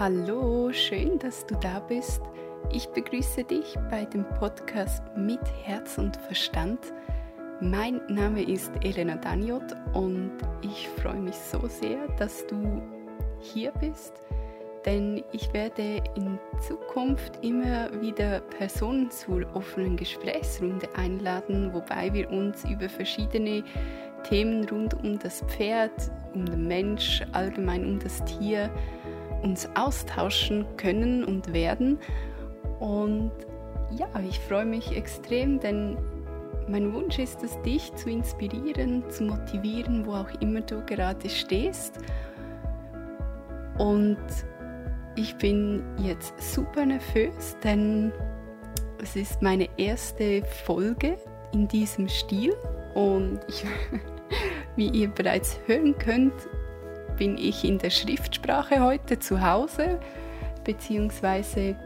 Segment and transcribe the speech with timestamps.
[0.00, 2.22] Hallo, schön, dass du da bist.
[2.72, 6.78] Ich begrüße dich bei dem Podcast mit Herz und Verstand.
[7.60, 12.80] Mein Name ist Elena Daniot und ich freue mich so sehr, dass du
[13.40, 14.14] hier bist,
[14.86, 22.64] denn ich werde in Zukunft immer wieder Personen zur offenen Gesprächsrunde einladen, wobei wir uns
[22.64, 23.62] über verschiedene
[24.26, 28.70] Themen rund um das Pferd, um den Mensch, allgemein um das Tier
[29.42, 31.98] uns austauschen können und werden.
[32.78, 33.32] Und
[33.90, 35.96] ja, ich freue mich extrem, denn
[36.68, 41.98] mein Wunsch ist es, dich zu inspirieren, zu motivieren, wo auch immer du gerade stehst.
[43.78, 44.18] Und
[45.16, 48.12] ich bin jetzt super nervös, denn
[49.02, 51.16] es ist meine erste Folge
[51.52, 52.54] in diesem Stil
[52.94, 53.64] und ich,
[54.76, 56.34] wie ihr bereits hören könnt,
[57.20, 60.00] bin ich in der Schriftsprache heute zu Hause,
[60.64, 61.76] beziehungsweise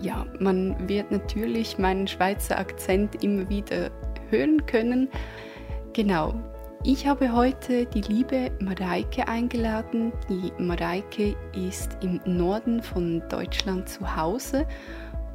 [0.00, 3.90] ja, man wird natürlich meinen Schweizer Akzent immer wieder
[4.30, 5.08] hören können.
[5.94, 6.32] Genau,
[6.84, 10.12] ich habe heute die liebe Mareike eingeladen.
[10.28, 14.64] Die Mareike ist im Norden von Deutschland zu Hause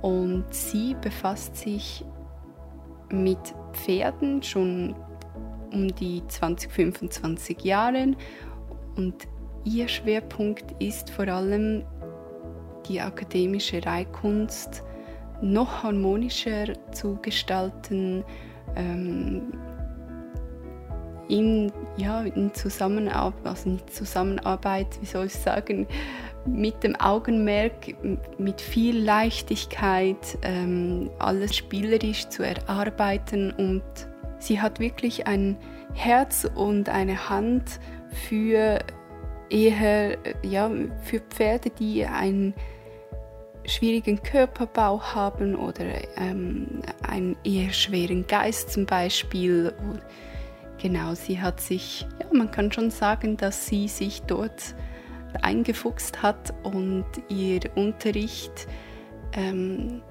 [0.02, 2.06] und sie befasst sich
[3.12, 3.40] mit
[3.74, 4.96] Pferden schon
[5.74, 8.16] um die 20, 25 Jahre
[9.00, 9.30] und
[9.64, 11.86] ihr Schwerpunkt ist vor allem
[12.88, 14.84] die akademische Reitkunst
[15.42, 18.26] noch harmonischer zu gestalten,
[18.76, 19.54] ähm,
[21.30, 25.88] in, ja, in Zusammenarbeit, also nicht Zusammenarbeit, wie soll ich sagen,
[26.46, 27.96] mit dem Augenmerk,
[28.38, 33.52] mit viel Leichtigkeit, ähm, alles spielerisch zu erarbeiten.
[33.52, 33.84] Und
[34.40, 35.56] sie hat wirklich ein
[35.94, 37.80] Herz und eine Hand
[38.12, 38.80] für
[39.50, 40.70] eher ja,
[41.02, 42.54] für Pferde, die einen
[43.66, 45.86] schwierigen Körperbau haben oder
[46.18, 49.74] ähm, einen eher schweren Geist zum Beispiel.
[50.82, 54.76] Genau, sie hat sich, ja, man kann schon sagen, dass sie sich dort
[55.42, 58.68] eingefuchst hat und ihr Unterricht
[59.34, 60.02] ähm,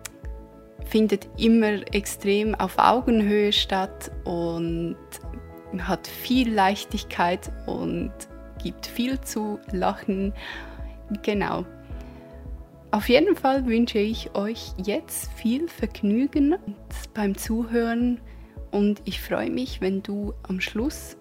[0.84, 4.96] findet immer extrem auf Augenhöhe statt und
[5.78, 8.12] hat viel Leichtigkeit und
[8.62, 10.32] gibt viel zu lachen.
[11.22, 11.64] Genau.
[12.90, 16.56] Auf jeden Fall wünsche ich euch jetzt viel Vergnügen
[17.12, 18.20] beim Zuhören
[18.70, 21.16] und ich freue mich, wenn du am Schluss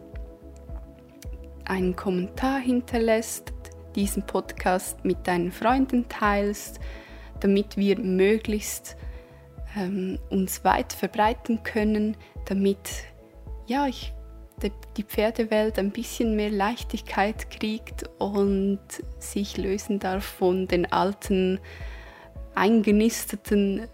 [1.65, 3.53] einen Kommentar hinterlässt,
[3.95, 6.79] diesen Podcast mit deinen Freunden teilst,
[7.41, 8.95] damit wir möglichst
[9.77, 12.15] ähm, uns weit verbreiten können,
[12.45, 13.03] damit
[13.65, 14.13] ja, ich
[14.97, 18.79] die Pferdewelt ein bisschen mehr Leichtigkeit kriegt und
[19.19, 21.59] sich lösen darf von den alten,
[22.55, 23.87] eingenisteten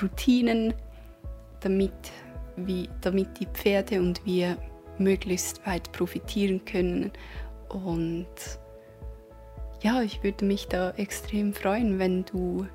[0.00, 0.74] Routinen,
[1.60, 1.92] damit,
[2.56, 4.58] wie, damit die Pferde und wir
[4.98, 7.12] möglichst weit profitieren können.
[7.68, 8.26] Und
[9.82, 12.66] ja, ich würde mich da extrem freuen, wenn du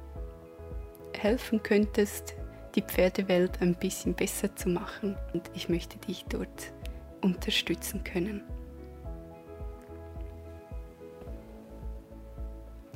[1.14, 2.36] helfen könntest,
[2.76, 5.16] die Pferdewelt ein bisschen besser zu machen.
[5.34, 6.74] Und ich möchte dich dort
[7.22, 8.44] unterstützen können.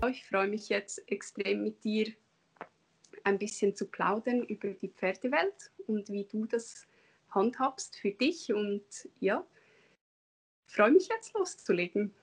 [0.09, 2.11] Ich freue mich jetzt extrem mit dir
[3.23, 6.87] ein bisschen zu plaudern über die Pferdewelt und wie du das
[7.29, 8.51] handhabst für dich.
[8.51, 8.83] Und
[9.19, 9.45] ja,
[10.65, 12.13] freue mich jetzt loszulegen.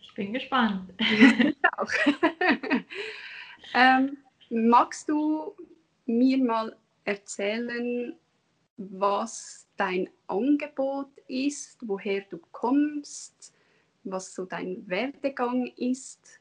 [0.00, 0.92] Ich bin gespannt.
[0.98, 1.90] Ich auch.
[3.74, 4.18] ähm,
[4.50, 5.56] magst du
[6.04, 8.14] mir mal erzählen,
[8.76, 13.54] was dein Angebot ist, woher du kommst,
[14.04, 16.40] was so dein Werdegang ist?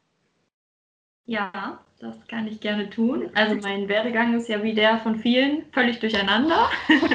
[1.25, 3.29] Ja, das kann ich gerne tun.
[3.35, 6.69] Also mein Werdegang ist ja wie der von vielen völlig durcheinander.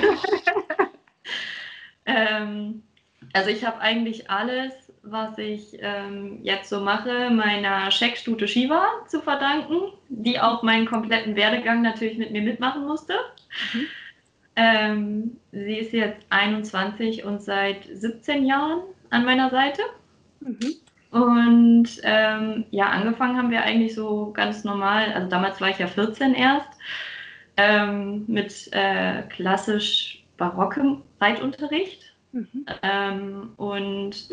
[2.07, 2.83] ähm,
[3.33, 9.21] also ich habe eigentlich alles, was ich ähm, jetzt so mache, meiner Scheckstute Shiva zu
[9.21, 13.15] verdanken, die auch meinen kompletten Werdegang natürlich mit mir mitmachen musste.
[13.75, 13.87] Mhm.
[14.57, 18.81] Ähm, sie ist jetzt 21 und seit 17 Jahren
[19.11, 19.83] an meiner Seite.
[20.41, 20.75] Mhm.
[21.11, 25.87] Und ähm, ja, angefangen haben wir eigentlich so ganz normal, also damals war ich ja
[25.87, 26.69] 14 erst,
[27.57, 32.15] ähm, mit äh, klassisch barockem Reitunterricht.
[32.33, 32.67] Mhm.
[32.83, 34.29] Ähm, und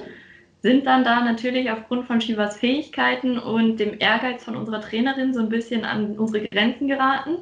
[0.61, 5.41] sind dann da natürlich aufgrund von Shivas Fähigkeiten und dem Ehrgeiz von unserer Trainerin so
[5.41, 7.37] ein bisschen an unsere Grenzen geraten.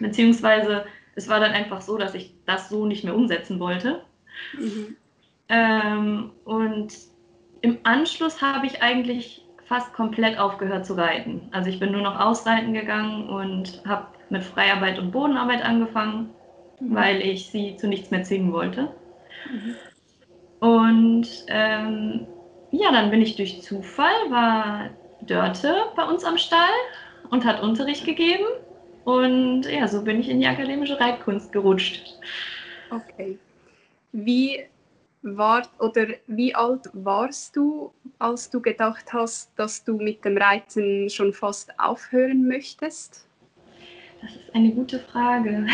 [0.00, 0.84] Beziehungsweise
[1.18, 4.02] es war dann einfach so, dass ich das so nicht mehr umsetzen wollte.
[4.56, 4.96] Mhm.
[5.48, 6.94] Ähm, und
[7.60, 11.48] im Anschluss habe ich eigentlich fast komplett aufgehört zu reiten.
[11.50, 16.30] Also ich bin nur noch ausreiten gegangen und habe mit Freiarbeit und Bodenarbeit angefangen,
[16.78, 16.94] mhm.
[16.94, 18.88] weil ich sie zu nichts mehr zwingen wollte.
[19.50, 19.74] Mhm.
[20.60, 22.26] Und ähm,
[22.70, 24.90] ja, dann bin ich durch Zufall, war
[25.22, 26.78] Dörte bei uns am Stall
[27.30, 28.46] und hat Unterricht gegeben.
[29.04, 32.18] Und ja, so bin ich in die akademische Reitkunst gerutscht.
[32.90, 33.38] Okay.
[34.12, 34.60] Wie
[35.22, 41.10] war oder wie alt warst du, als du gedacht hast, dass du mit dem Reiten
[41.10, 43.26] schon fast aufhören möchtest?
[44.20, 45.66] Das ist eine gute Frage.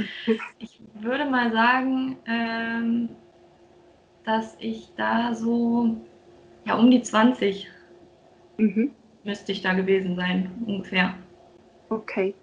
[0.58, 3.08] ich würde mal sagen, ähm,
[4.24, 5.96] dass ich da so
[6.66, 7.68] ja um die 20
[8.56, 8.90] mhm.
[9.22, 11.14] müsste ich da gewesen sein, ungefähr.
[11.90, 12.34] Okay.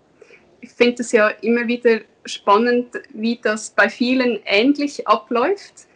[0.61, 5.87] Ich finde es ja immer wieder spannend, wie das bei vielen ähnlich abläuft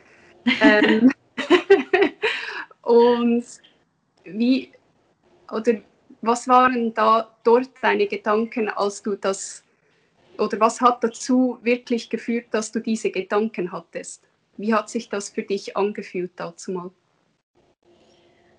[0.61, 1.11] ähm,
[2.81, 3.45] und
[4.23, 4.71] wie
[5.51, 5.73] oder
[6.21, 9.63] was waren da dort deine Gedanken, als du das
[10.37, 14.27] oder was hat dazu wirklich geführt, dass du diese Gedanken hattest?
[14.57, 16.91] Wie hat sich das für dich angefühlt dazu mal?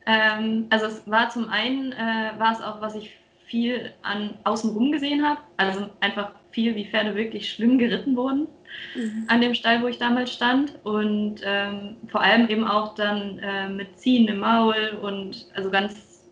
[0.06, 4.92] Ähm, also es war zum einen, äh, war es auch, was ich viel an außenrum
[4.92, 5.40] gesehen habe.
[5.56, 8.48] Also einfach viel, wie Pferde wirklich schlimm geritten wurden
[8.94, 9.24] mhm.
[9.28, 10.78] an dem Stall, wo ich damals stand.
[10.84, 16.22] Und ähm, vor allem eben auch dann äh, mit Ziehen im Maul und also ganz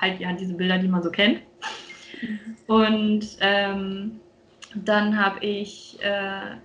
[0.00, 1.40] halt ja diese Bilder, die man so kennt.
[2.20, 2.56] Mhm.
[2.66, 4.20] Und ähm,
[4.74, 6.56] dann habe ich, äh,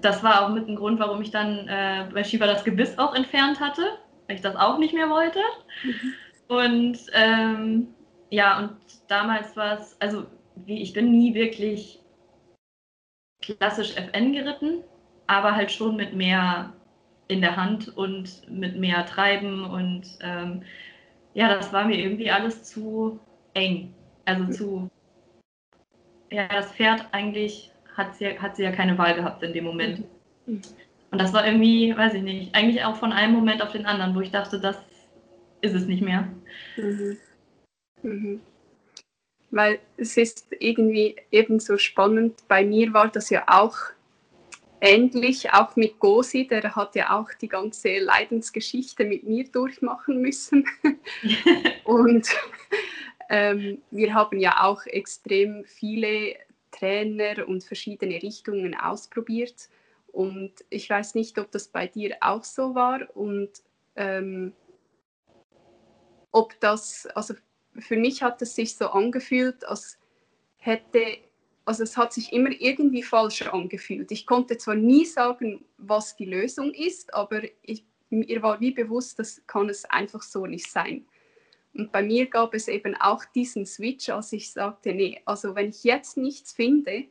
[0.00, 3.14] das war auch mit ein Grund, warum ich dann äh, bei Shiva das Gebiss auch
[3.14, 3.82] entfernt hatte,
[4.26, 5.40] weil ich das auch nicht mehr wollte.
[5.84, 6.14] Mhm.
[6.48, 7.88] Und ähm,
[8.32, 8.76] ja, und
[9.08, 10.24] damals war es, also
[10.56, 12.00] wie, ich bin nie wirklich
[13.42, 14.82] klassisch FN geritten,
[15.26, 16.72] aber halt schon mit mehr
[17.28, 20.62] in der Hand und mit mehr Treiben und ähm,
[21.34, 23.20] ja, das war mir irgendwie alles zu
[23.52, 23.92] eng.
[24.24, 24.90] Also zu,
[26.30, 30.04] ja, das Pferd eigentlich hat sie, hat sie ja keine Wahl gehabt in dem Moment.
[30.46, 34.14] Und das war irgendwie, weiß ich nicht, eigentlich auch von einem Moment auf den anderen,
[34.14, 34.78] wo ich dachte, das
[35.60, 36.28] ist es nicht mehr.
[36.78, 37.18] Mhm.
[38.02, 38.40] Mhm
[39.52, 42.42] weil es ist irgendwie ebenso spannend.
[42.48, 43.76] Bei mir war das ja auch
[44.80, 50.64] ähnlich, auch mit Gosi, der hat ja auch die ganze Leidensgeschichte mit mir durchmachen müssen.
[51.84, 52.28] und
[53.28, 56.34] ähm, wir haben ja auch extrem viele
[56.70, 59.68] Trainer und verschiedene Richtungen ausprobiert.
[60.12, 63.50] Und ich weiß nicht, ob das bei dir auch so war und
[63.96, 64.54] ähm,
[66.32, 67.34] ob das, also
[67.78, 69.98] für mich hat es sich so angefühlt, als
[70.56, 71.18] hätte,
[71.64, 74.10] also es hat sich immer irgendwie falsch angefühlt.
[74.10, 79.18] Ich konnte zwar nie sagen, was die Lösung ist, aber ich, mir war wie bewusst,
[79.18, 81.06] das kann es einfach so nicht sein.
[81.74, 85.70] Und bei mir gab es eben auch diesen Switch, als ich sagte, nee, also wenn
[85.70, 87.06] ich jetzt nichts finde,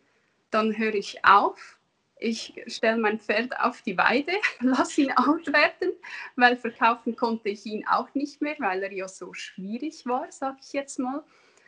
[0.52, 1.80] dann höre ich auf
[2.22, 5.94] ich stelle mein Pferd auf die Weide, lasse ihn alt werden,
[6.36, 10.58] weil verkaufen konnte ich ihn auch nicht mehr, weil er ja so schwierig war, sage
[10.62, 11.24] ich jetzt mal.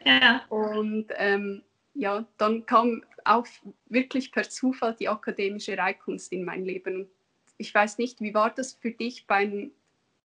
[0.06, 0.44] Ja.
[0.50, 1.64] Und ähm,
[1.96, 3.48] ja, dann kam auch
[3.88, 6.96] wirklich per Zufall die akademische Reitkunst in mein Leben.
[6.96, 7.10] Und
[7.58, 9.72] ich weiß nicht, wie war das für dich beim,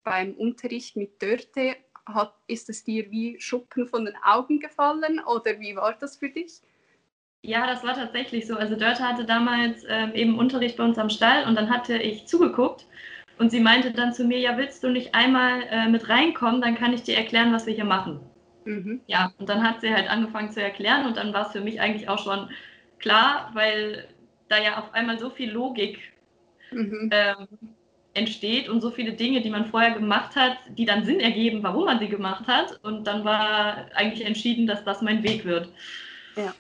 [0.03, 1.75] beim Unterricht mit Dörte?
[2.07, 6.29] Hat, ist es dir wie Schuppen von den Augen gefallen oder wie war das für
[6.29, 6.61] dich?
[7.45, 8.55] Ja, das war tatsächlich so.
[8.55, 12.25] Also Dörte hatte damals ähm, eben Unterricht bei uns am Stall und dann hatte ich
[12.25, 12.85] zugeguckt
[13.37, 16.75] und sie meinte dann zu mir, ja, willst du nicht einmal äh, mit reinkommen, dann
[16.75, 18.19] kann ich dir erklären, was wir hier machen.
[18.65, 19.01] Mhm.
[19.05, 21.79] Ja, und dann hat sie halt angefangen zu erklären und dann war es für mich
[21.79, 22.49] eigentlich auch schon
[22.97, 24.07] klar, weil
[24.47, 25.99] da ja auf einmal so viel Logik
[26.71, 27.09] mhm.
[27.11, 27.47] ähm,
[28.15, 31.85] entsteht und so viele Dinge, die man vorher gemacht hat, die dann Sinn ergeben, warum
[31.85, 32.79] man sie gemacht hat.
[32.81, 35.69] Und dann war eigentlich entschieden, dass das mein Weg wird.
[36.35, 36.55] Ja.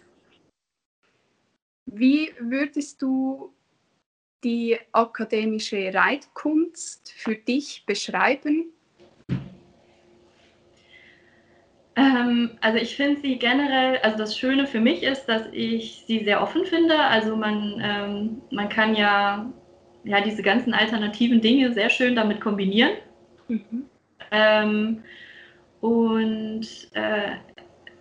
[1.85, 3.53] Wie würdest du
[4.43, 8.71] die akademische Reitkunst für dich beschreiben?
[11.95, 16.23] Ähm, also ich finde sie generell, also das Schöne für mich ist, dass ich sie
[16.23, 16.99] sehr offen finde.
[16.99, 19.51] Also man, ähm, man kann ja,
[20.03, 22.91] ja diese ganzen alternativen Dinge sehr schön damit kombinieren.
[23.47, 23.85] Mhm.
[24.31, 25.03] Ähm,
[25.81, 27.35] und äh,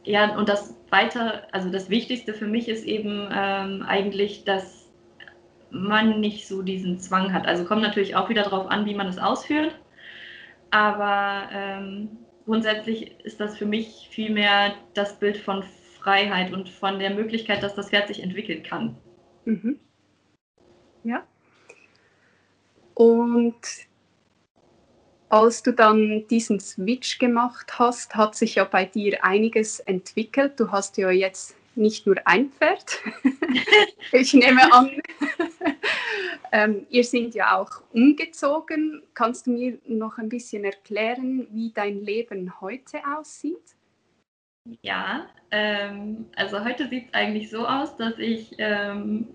[0.05, 4.89] ja, und das weiter, also das Wichtigste für mich ist eben ähm, eigentlich, dass
[5.71, 7.47] man nicht so diesen Zwang hat.
[7.47, 9.79] Also kommt natürlich auch wieder darauf an, wie man es ausführt.
[10.71, 12.11] Aber ähm,
[12.45, 15.65] grundsätzlich ist das für mich vielmehr das Bild von
[15.99, 18.97] Freiheit und von der Möglichkeit, dass das Pferd sich entwickeln kann.
[19.45, 19.79] Mhm.
[21.03, 21.27] Ja.
[22.95, 23.57] Und
[25.29, 30.61] Als du dann diesen Switch gemacht hast, hat sich ja bei dir einiges entwickelt.
[30.61, 32.99] Du hast ja jetzt nicht nur ein Pferd.
[34.13, 34.91] ich nehme an,
[36.53, 39.03] ähm, ihr seid ja auch umgezogen.
[39.15, 43.75] Kannst du mir noch ein bisschen erklären, wie dein Leben heute aussieht?
[44.83, 49.29] Ja, ähm, also heute sieht es eigentlich so aus, dass ich ähm,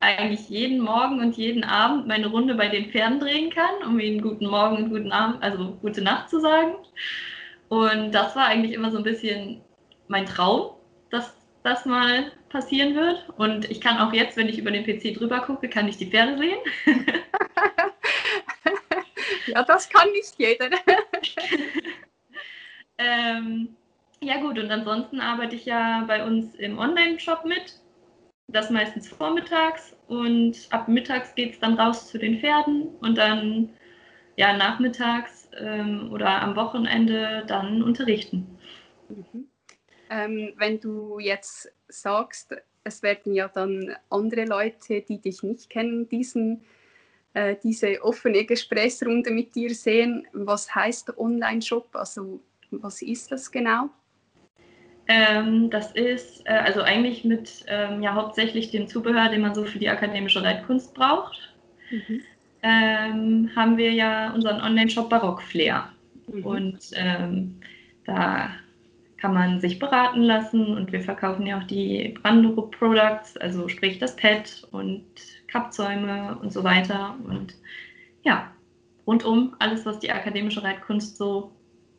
[0.00, 4.20] eigentlich jeden Morgen und jeden Abend meine Runde bei den Pferden drehen kann, um ihnen
[4.20, 6.74] guten Morgen und guten Abend, also gute Nacht zu sagen.
[7.68, 9.62] Und das war eigentlich immer so ein bisschen
[10.08, 10.72] mein Traum,
[11.10, 13.28] dass das mal passieren wird.
[13.36, 16.10] Und ich kann auch jetzt, wenn ich über den PC drüber gucke, kann ich die
[16.10, 16.58] Pferde sehen.
[19.46, 20.70] ja, das kann nicht jeder.
[22.98, 23.76] ähm,
[24.20, 27.80] ja gut, und ansonsten arbeite ich ja bei uns im Online-Shop mit.
[28.56, 33.68] Das meistens vormittags und ab mittags geht es dann raus zu den Pferden und dann
[34.36, 38.46] ja nachmittags ähm, oder am Wochenende dann unterrichten.
[39.10, 39.48] Mhm.
[40.08, 46.08] Ähm, wenn du jetzt sagst, es werden ja dann andere Leute, die dich nicht kennen,
[46.08, 46.64] diesen,
[47.34, 50.26] äh, diese offene Gesprächsrunde mit dir sehen.
[50.32, 51.94] Was heißt Online-Shop?
[51.94, 53.90] Also was ist das genau?
[55.08, 59.64] Ähm, das ist äh, also eigentlich mit ähm, ja hauptsächlich dem Zubehör, den man so
[59.64, 61.54] für die akademische Reitkunst braucht.
[61.90, 62.22] Mhm.
[62.62, 65.88] Ähm, haben wir ja unseren Online-Shop Barock Flair.
[66.26, 66.44] Mhm.
[66.44, 67.60] Und ähm,
[68.04, 68.50] da
[69.18, 73.98] kann man sich beraten lassen und wir verkaufen ja auch die Brandenburg Products, also sprich
[73.98, 75.04] das Pad und
[75.48, 77.16] Kappzäume und so weiter.
[77.26, 77.54] Und
[78.24, 78.50] ja,
[79.06, 81.52] rundum alles, was die akademische Reitkunst so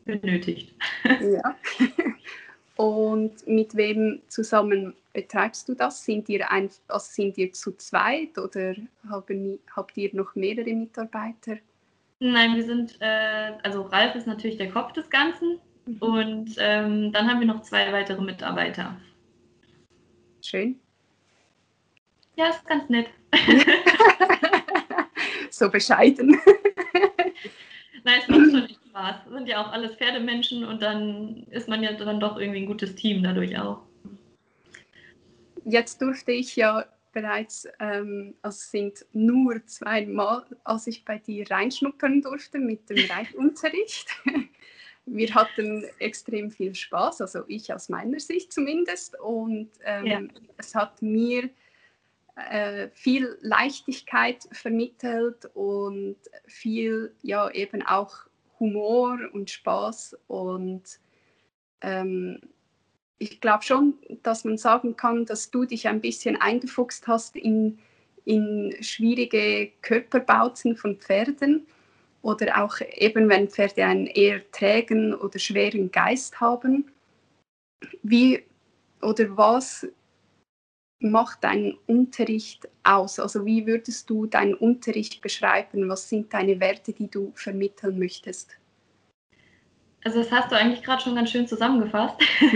[0.04, 0.74] benötigt.
[1.04, 1.56] Ja.
[2.78, 6.04] Und mit wem zusammen betreibst du das?
[6.04, 8.72] Sind ihr, ein, also sind ihr zu zweit oder
[9.10, 11.56] habt ihr noch mehrere Mitarbeiter?
[12.20, 15.98] Nein, wir sind, äh, also Ralf ist natürlich der Kopf des Ganzen mhm.
[15.98, 18.96] und ähm, dann haben wir noch zwei weitere Mitarbeiter.
[20.40, 20.78] Schön.
[22.36, 23.08] Ja, ist ganz nett.
[25.50, 26.40] so bescheiden.
[28.04, 28.68] Nein, es macht schon
[28.98, 29.16] Spaß.
[29.24, 32.66] Das sind ja auch alles Pferdemenschen und dann ist man ja dann doch irgendwie ein
[32.66, 33.82] gutes Team dadurch auch.
[35.64, 41.50] Jetzt durfte ich ja bereits, ähm, also es sind nur zweimal, als ich bei dir
[41.50, 44.08] reinschnuppern durfte mit dem Reitunterricht.
[45.10, 49.18] Wir hatten extrem viel Spaß, also ich aus meiner Sicht zumindest.
[49.18, 50.20] Und ähm, ja.
[50.58, 51.48] es hat mir
[52.50, 58.27] äh, viel Leichtigkeit vermittelt und viel, ja, eben auch
[58.60, 60.82] Humor und Spaß und
[61.80, 62.40] ähm,
[63.18, 67.78] ich glaube schon, dass man sagen kann, dass du dich ein bisschen eingefuchst hast in,
[68.24, 71.66] in schwierige Körperbauten von Pferden
[72.22, 76.90] oder auch eben, wenn Pferde einen eher trägen oder schweren Geist haben.
[78.02, 78.44] Wie
[79.02, 79.86] oder was
[81.00, 83.18] macht dein Unterricht aus?
[83.18, 85.88] Also wie würdest du deinen Unterricht beschreiben?
[85.88, 88.56] Was sind deine Werte, die du vermitteln möchtest?
[90.04, 92.16] Also das hast du eigentlich gerade schon ganz schön zusammengefasst.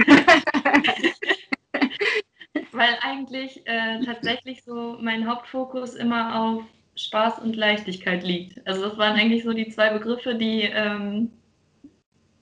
[2.73, 6.63] Weil eigentlich äh, tatsächlich so mein Hauptfokus immer auf
[6.97, 8.67] Spaß und Leichtigkeit liegt.
[8.67, 11.31] Also das waren eigentlich so die zwei Begriffe, die ähm,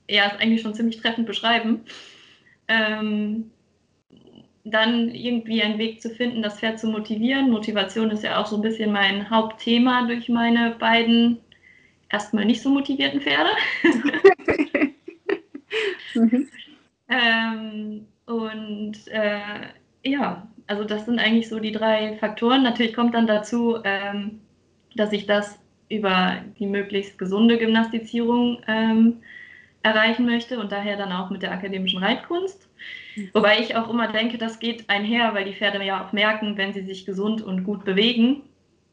[0.09, 1.83] ja es eigentlich schon ziemlich treffend beschreiben.
[2.67, 3.51] Ähm,
[4.63, 7.49] dann irgendwie einen Weg zu finden, das Pferd zu motivieren.
[7.49, 11.39] Motivation ist ja auch so ein bisschen mein Hauptthema durch meine beiden
[12.09, 13.49] erstmal nicht so motivierten Pferde.
[16.15, 16.47] mhm.
[17.09, 19.39] ähm, und äh,
[20.03, 22.63] ja, also das sind eigentlich so die drei Faktoren.
[22.63, 24.41] Natürlich kommt dann dazu, ähm,
[24.95, 29.21] dass ich das über die möglichst gesunde Gymnastizierung ähm,
[29.83, 32.69] erreichen möchte und daher dann auch mit der akademischen Reitkunst.
[33.33, 36.73] Wobei ich auch immer denke, das geht einher, weil die Pferde ja auch merken, wenn
[36.73, 38.43] sie sich gesund und gut bewegen,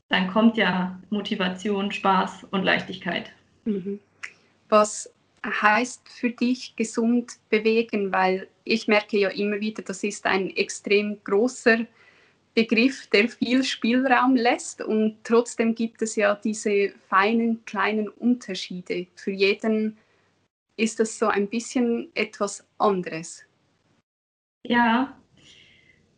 [0.09, 3.33] dann kommt ja Motivation, Spaß und Leichtigkeit.
[3.65, 4.01] Mhm.
[4.69, 5.13] Was
[5.45, 8.13] heißt für dich gesund bewegen?
[8.13, 11.87] Weil ich merke ja immer wieder, das ist ein extrem großer
[12.55, 19.07] Begriff, der viel Spielraum lässt und trotzdem gibt es ja diese feinen kleinen Unterschiede.
[19.15, 19.97] Für jeden
[20.77, 23.45] ist das so ein bisschen etwas anderes.
[24.65, 25.17] Ja,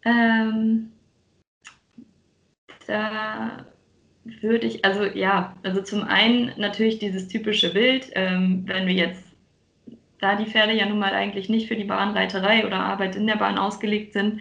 [0.04, 0.92] ähm,
[2.87, 3.66] da
[4.25, 9.25] würde ich, also ja, also zum einen natürlich dieses typische Bild, ähm, wenn wir jetzt,
[10.20, 13.37] da die Pferde ja nun mal eigentlich nicht für die Bahnreiterei oder Arbeit in der
[13.37, 14.40] Bahn ausgelegt sind,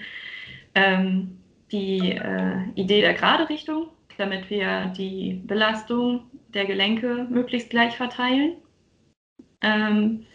[0.75, 1.37] ähm,
[1.71, 3.87] die äh, Idee der gerade Richtung,
[4.17, 8.57] damit wir die Belastung der Gelenke möglichst gleich verteilen.
[9.61, 10.25] Ähm,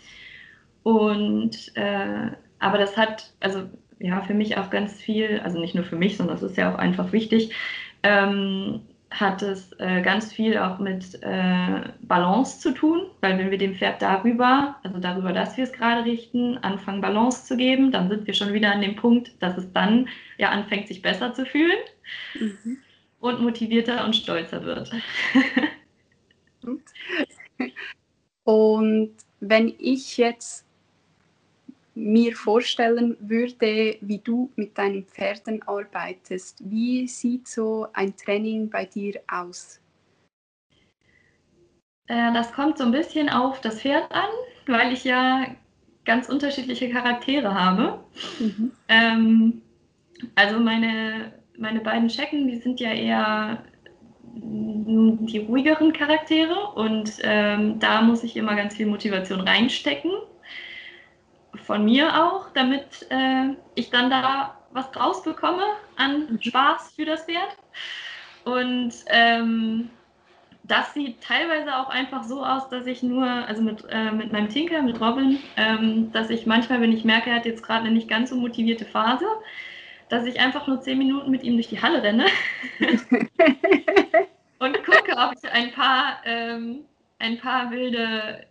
[0.83, 2.30] und äh,
[2.64, 3.68] aber das hat, also
[3.99, 6.73] ja, für mich auch ganz viel, also nicht nur für mich, sondern es ist ja
[6.73, 7.54] auch einfach wichtig,
[8.02, 8.80] ähm,
[9.11, 13.75] hat es äh, ganz viel auch mit äh, Balance zu tun, weil wenn wir dem
[13.75, 18.26] Pferd darüber, also darüber, dass wir es gerade richten, anfangen Balance zu geben, dann sind
[18.26, 21.78] wir schon wieder an dem Punkt, dass es dann ja anfängt, sich besser zu fühlen
[22.35, 22.78] mhm.
[23.21, 24.90] und motivierter und stolzer wird.
[28.44, 30.64] und wenn ich jetzt
[31.94, 36.58] mir vorstellen würde, wie du mit deinen Pferden arbeitest.
[36.68, 39.80] Wie sieht so ein Training bei dir aus?
[42.08, 44.30] Äh, das kommt so ein bisschen auf das Pferd an,
[44.66, 45.46] weil ich ja
[46.04, 48.00] ganz unterschiedliche Charaktere habe.
[48.38, 48.72] Mhm.
[48.88, 49.62] Ähm,
[50.34, 53.64] also meine, meine beiden Schecken, die sind ja eher
[54.36, 60.10] die ruhigeren Charaktere und ähm, da muss ich immer ganz viel Motivation reinstecken
[61.64, 65.64] von mir auch, damit äh, ich dann da was draus bekomme
[65.96, 66.42] an mhm.
[66.42, 67.56] Spaß für das Pferd.
[68.44, 69.88] Und ähm,
[70.64, 74.49] das sieht teilweise auch einfach so aus, dass ich nur, also mit, äh, mit meinem
[74.49, 77.94] Tinker, mit Robin, ähm, dass ich manchmal, wenn ich merke, er hat jetzt gerade eine
[77.94, 79.26] nicht ganz so motivierte Phase,
[80.08, 82.26] dass ich einfach nur zehn Minuten mit ihm durch die Halle renne
[84.58, 86.80] und gucke, ob ich ein paar, ähm,
[87.18, 88.46] ein paar wilde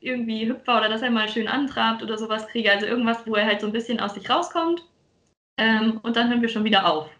[0.00, 2.70] irgendwie Hüpfer oder dass er mal schön antrabt oder sowas kriege.
[2.70, 4.84] Also irgendwas, wo er halt so ein bisschen aus sich rauskommt.
[5.56, 7.10] Ähm, und dann hören wir schon wieder auf.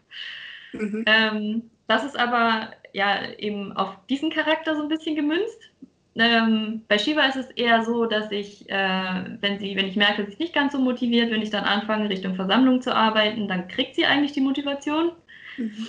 [0.72, 1.04] Mhm.
[1.06, 5.70] Ähm, das ist aber ja eben auf diesen Charakter so ein bisschen gemünzt.
[6.14, 10.24] Ähm, bei Shiva ist es eher so, dass ich, äh, wenn sie, wenn ich merke,
[10.24, 13.68] sie ist nicht ganz so motiviert, wenn ich dann anfange, Richtung Versammlung zu arbeiten, dann
[13.68, 15.12] kriegt sie eigentlich die Motivation.
[15.56, 15.86] Mhm.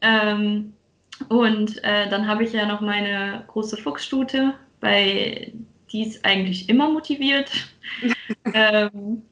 [0.00, 0.72] Ähm,
[1.28, 5.52] und äh, dann habe ich ja noch meine große Fuchsstute, bei
[5.92, 7.50] die ist eigentlich immer motiviert.
[8.54, 9.22] ähm,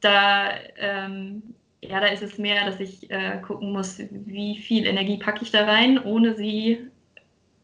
[0.00, 1.42] da, ähm,
[1.82, 5.50] ja, da ist es mehr, dass ich äh, gucken muss, wie viel Energie packe ich
[5.50, 6.86] da rein, ohne sie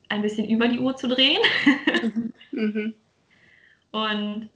[0.08, 1.40] ein bisschen über die Uhr zu drehen.
[2.52, 2.94] mhm.
[3.90, 4.50] Und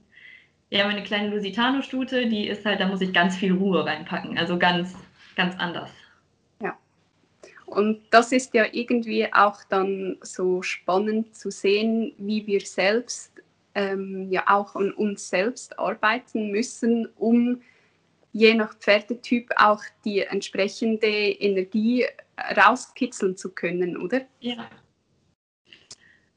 [0.69, 4.57] ja, meine kleine Lusitano-Stute, die ist halt, da muss ich ganz viel Ruhe reinpacken, also
[4.59, 4.95] ganz,
[5.35, 5.89] ganz anders.
[6.61, 6.77] Ja.
[7.65, 13.36] Und das ist ja irgendwie auch dann so spannend zu sehen, wie wir selbst
[13.77, 17.61] ähm, ja auch an uns selbst arbeiten müssen, um
[18.33, 22.05] je nach Pferdetyp auch die entsprechende Energie
[22.57, 24.21] rauskitzeln zu können, oder?
[24.39, 24.67] Ja.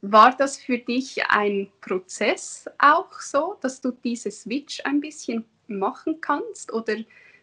[0.03, 6.21] War das für dich ein Prozess auch so, dass du diese Switch ein bisschen machen
[6.21, 6.73] kannst?
[6.73, 6.97] Oder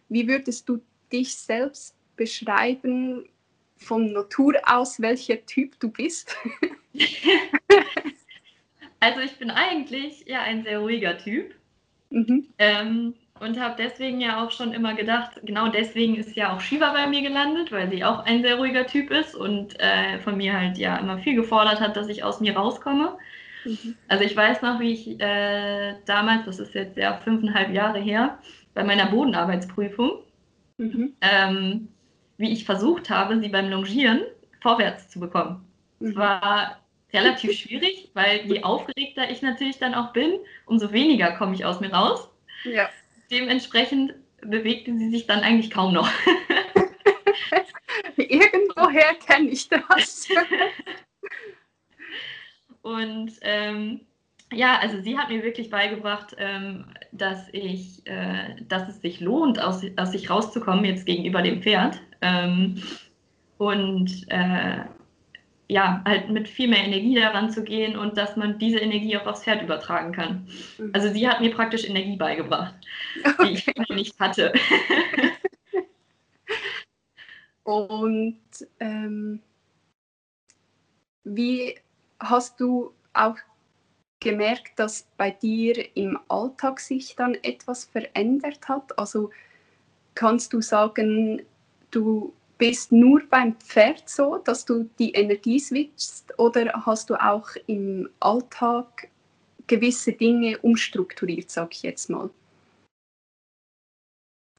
[0.10, 0.79] wie würdest du
[1.12, 3.27] dich selbst beschreiben
[3.77, 6.36] von Natur aus, welcher Typ du bist?
[9.08, 11.56] Also ich bin eigentlich ja ein sehr ruhiger Typ.
[12.10, 12.48] Mhm.
[12.60, 16.91] Ähm, und habe deswegen ja auch schon immer gedacht, genau deswegen ist ja auch Shiva
[16.91, 20.60] bei mir gelandet, weil sie auch ein sehr ruhiger Typ ist und äh, von mir
[20.60, 23.17] halt ja immer viel gefordert hat, dass ich aus mir rauskomme.
[23.63, 23.96] Mhm.
[24.10, 28.39] Also ich weiß noch, wie ich äh, damals, das ist jetzt ja fünfeinhalb Jahre her,
[28.74, 30.24] bei meiner Bodenarbeitsprüfung,
[30.78, 31.13] mhm.
[31.22, 31.88] ähm,
[32.38, 34.22] wie ich versucht habe, sie beim Longieren
[34.60, 35.63] vorwärts zu bekommen.
[36.00, 36.15] Es mhm.
[36.15, 36.78] war
[37.13, 41.80] relativ schwierig, weil je aufgeregter ich natürlich dann auch bin, umso weniger komme ich aus
[41.80, 42.30] mir raus.
[42.63, 42.89] Ja.
[43.32, 46.10] Dementsprechend bewegte sie sich dann eigentlich kaum noch.
[48.17, 50.28] Irgendwoher kenne ich das.
[52.82, 54.02] Und ähm,
[54.54, 59.62] ja, also sie hat mir wirklich beigebracht, ähm, dass ich, äh, dass es sich lohnt,
[59.62, 62.00] aus, aus sich rauszukommen jetzt gegenüber dem Pferd.
[62.22, 62.82] Ähm,
[63.58, 64.86] und äh,
[65.69, 69.25] ja, halt mit viel mehr Energie daran zu gehen und dass man diese Energie auch
[69.25, 70.47] aufs Pferd übertragen kann.
[70.77, 70.91] Mhm.
[70.93, 72.73] Also sie hat mir praktisch Energie beigebracht,
[73.23, 73.36] okay.
[73.43, 74.53] die ich noch nicht hatte.
[77.63, 78.39] und
[78.80, 79.41] ähm,
[81.25, 81.75] wie
[82.19, 83.36] hast du auch
[84.21, 88.97] gemerkt, dass bei dir im Alltag sich dann etwas verändert hat?
[88.97, 89.32] Also
[90.15, 91.41] kannst du sagen,
[91.91, 97.50] du bist nur beim Pferd so, dass du die Energie switchst oder hast du auch
[97.67, 99.10] im Alltag
[99.67, 102.30] gewisse Dinge umstrukturiert, sag ich jetzt mal?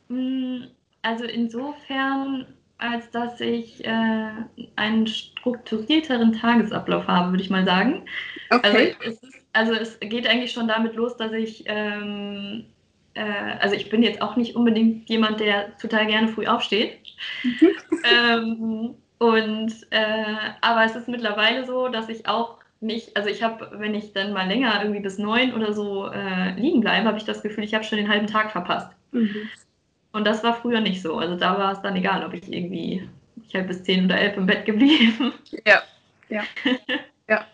[0.09, 0.65] Mm,
[1.03, 2.47] also insofern,
[2.79, 4.31] als dass ich äh,
[4.77, 8.05] einen strukturierteren Tagesablauf habe, würde ich mal sagen.
[8.51, 8.95] Okay.
[9.01, 12.78] Also es, ist, also es geht eigentlich schon damit los, dass ich ähm, äh,
[13.61, 16.99] also ich bin jetzt auch nicht unbedingt jemand, der total gerne früh aufsteht.
[18.05, 23.71] ähm, und äh, aber es ist mittlerweile so, dass ich auch nicht, also ich habe,
[23.73, 27.25] wenn ich dann mal länger irgendwie bis neun oder so äh, liegen bleibe, habe ich
[27.25, 28.93] das Gefühl, ich habe schon den halben Tag verpasst.
[29.11, 29.49] Mhm.
[30.13, 31.19] Und das war früher nicht so.
[31.19, 33.09] Also da war es dann egal, ob ich irgendwie,
[33.49, 35.33] ich habe bis zehn oder elf im Bett geblieben.
[35.67, 35.83] Ja,
[36.29, 36.45] ja,
[37.29, 37.45] ja.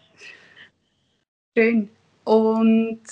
[1.57, 1.89] Schön.
[2.25, 3.03] Und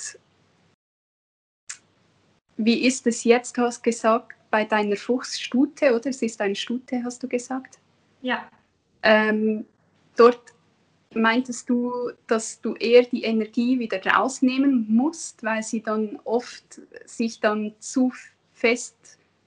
[2.57, 6.09] wie ist es jetzt, du hast gesagt, bei deiner Fuchsstute, oder?
[6.09, 7.79] Es ist eine Stute, hast du gesagt?
[8.21, 8.47] Ja.
[9.01, 9.65] Ähm,
[10.15, 10.53] dort
[11.15, 17.39] meintest du, dass du eher die Energie wieder rausnehmen musst, weil sie dann oft sich
[17.39, 18.11] dann zu
[18.53, 18.95] fest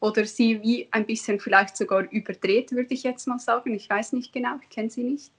[0.00, 3.74] oder sie wie ein bisschen vielleicht sogar überdreht, würde ich jetzt mal sagen.
[3.74, 5.32] Ich weiß nicht genau, ich kenne sie nicht.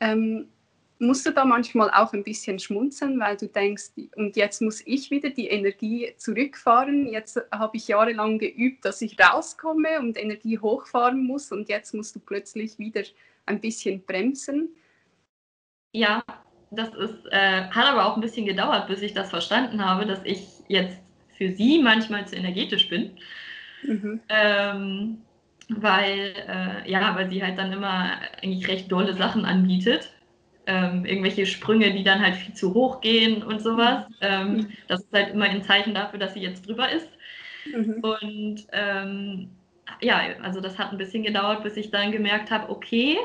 [0.00, 0.48] Ähm,
[0.98, 5.10] musst du da manchmal auch ein bisschen schmunzeln, weil du denkst, und jetzt muss ich
[5.10, 7.06] wieder die Energie zurückfahren.
[7.06, 12.16] Jetzt habe ich jahrelang geübt, dass ich rauskomme und Energie hochfahren muss und jetzt musst
[12.16, 13.02] du plötzlich wieder
[13.44, 14.70] ein bisschen bremsen.
[15.92, 16.22] Ja,
[16.70, 20.20] das ist, äh, hat aber auch ein bisschen gedauert, bis ich das verstanden habe, dass
[20.24, 20.98] ich jetzt
[21.36, 23.18] für sie manchmal zu energetisch bin.
[23.82, 24.20] Mhm.
[24.28, 25.18] Ähm,
[25.68, 30.10] weil, äh, ja, weil sie halt dann immer eigentlich recht dolle Sachen anbietet
[30.66, 34.04] ähm, irgendwelche Sprünge, die dann halt viel zu hoch gehen und sowas.
[34.20, 34.68] Ähm, mhm.
[34.88, 37.08] das ist halt immer ein Zeichen dafür, dass sie jetzt drüber ist.
[37.72, 38.02] Mhm.
[38.02, 39.50] Und ähm,
[40.00, 43.16] ja, also das hat ein bisschen gedauert, bis ich dann gemerkt habe, okay,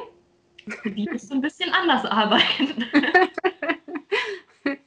[0.86, 2.86] die muss so ein bisschen anders arbeiten.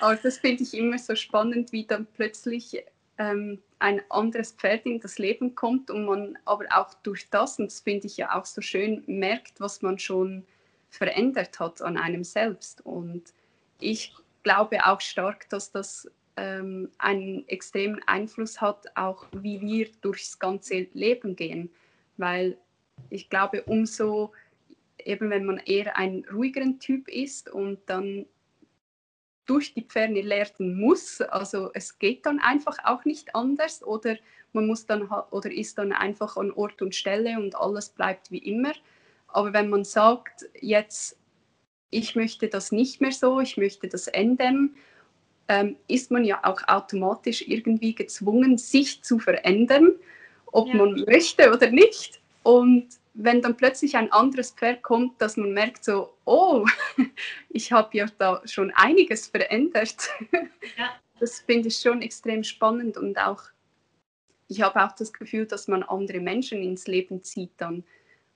[0.00, 2.82] Aber das finde ich immer so spannend, wie dann plötzlich
[3.18, 7.66] ähm, ein anderes Pferd in das Leben kommt und man aber auch durch das, und
[7.66, 10.44] das finde ich ja auch so schön, merkt, was man schon
[10.92, 12.84] verändert hat an einem selbst.
[12.84, 13.32] Und
[13.80, 20.38] ich glaube auch stark, dass das ähm, einen extremen Einfluss hat, auch wie wir durchs
[20.38, 21.70] ganze Leben gehen.
[22.18, 22.58] Weil
[23.08, 24.32] ich glaube, umso,
[25.02, 28.26] eben wenn man eher ein ruhigeren Typ ist und dann
[29.46, 34.16] durch die Pferde lernen muss, also es geht dann einfach auch nicht anders oder
[34.52, 38.38] man muss dann oder ist dann einfach an Ort und Stelle und alles bleibt wie
[38.38, 38.72] immer.
[39.32, 41.18] Aber wenn man sagt, jetzt,
[41.90, 44.74] ich möchte das nicht mehr so, ich möchte das ändern,
[45.48, 49.92] ähm, ist man ja auch automatisch irgendwie gezwungen, sich zu verändern,
[50.46, 50.74] ob ja.
[50.76, 52.20] man möchte oder nicht.
[52.42, 56.66] Und wenn dann plötzlich ein anderes Pferd kommt, dass man merkt so, oh,
[57.50, 60.10] ich habe ja da schon einiges verändert.
[60.78, 60.90] Ja.
[61.20, 63.42] Das finde ich schon extrem spannend und auch,
[64.48, 67.84] ich habe auch das Gefühl, dass man andere Menschen ins Leben zieht dann.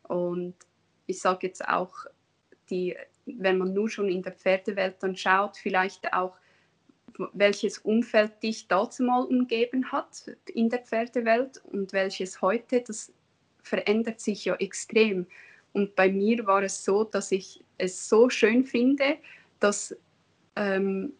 [0.02, 0.54] Und
[1.06, 1.92] ich sage jetzt auch,
[2.70, 6.36] die, wenn man nur schon in der Pferdewelt dann schaut, vielleicht auch,
[7.32, 13.12] welches Umfeld dich dazu mal umgeben hat in der Pferdewelt und welches heute, das
[13.62, 15.26] verändert sich ja extrem.
[15.72, 19.16] Und bei mir war es so, dass ich es so schön finde,
[19.60, 19.96] dass
[20.56, 21.12] ähm,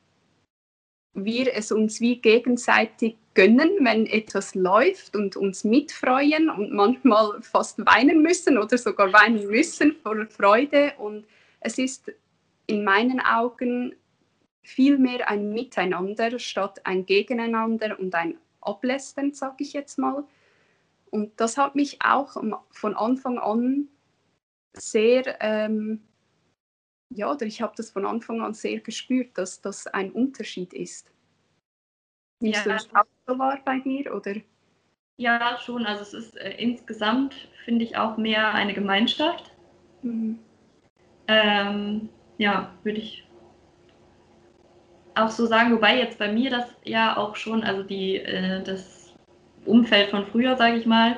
[1.16, 7.84] wir es uns wie gegenseitig gönnen, wenn etwas läuft und uns mitfreuen und manchmal fast
[7.84, 10.92] weinen müssen oder sogar weinen müssen vor Freude.
[10.98, 11.26] Und
[11.60, 12.12] es ist
[12.66, 13.94] in meinen Augen
[14.62, 20.24] viel mehr ein Miteinander statt ein Gegeneinander und ein Ablästern, sage ich jetzt mal.
[21.10, 22.36] Und das hat mich auch
[22.70, 23.88] von Anfang an
[24.74, 26.02] sehr, ähm,
[27.10, 31.12] ja, oder ich habe das von Anfang an sehr gespürt, dass das ein Unterschied ist.
[32.40, 32.64] Nimmst ja.
[32.64, 34.14] du das auch so wahr bei dir?
[34.14, 34.34] Oder?
[35.16, 35.86] Ja, schon.
[35.86, 39.52] Also es ist äh, insgesamt, finde ich, auch mehr eine Gemeinschaft.
[40.02, 40.38] Mhm.
[41.28, 43.26] Ähm, ja, würde ich
[45.14, 49.14] auch so sagen, wobei jetzt bei mir das ja auch schon, also die, äh, das
[49.64, 51.16] Umfeld von früher, sage ich mal,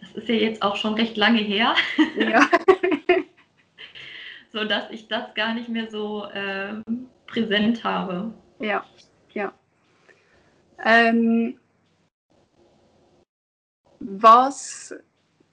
[0.00, 1.74] das ist ja jetzt auch schon recht lange her.
[2.18, 2.48] Ja.
[4.52, 6.82] so dass ich das gar nicht mehr so äh,
[7.26, 8.32] präsent habe.
[8.58, 8.84] Ja,
[9.32, 9.52] ja.
[10.84, 11.58] Ähm,
[14.00, 14.94] was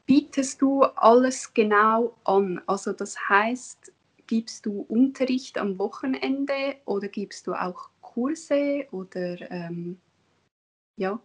[0.06, 2.62] bietest du alles genau an?
[2.66, 3.92] Also das heißt,
[4.26, 10.00] gibst du Unterricht am Wochenende oder gibst du auch Kurse oder ähm,
[10.96, 11.20] ja?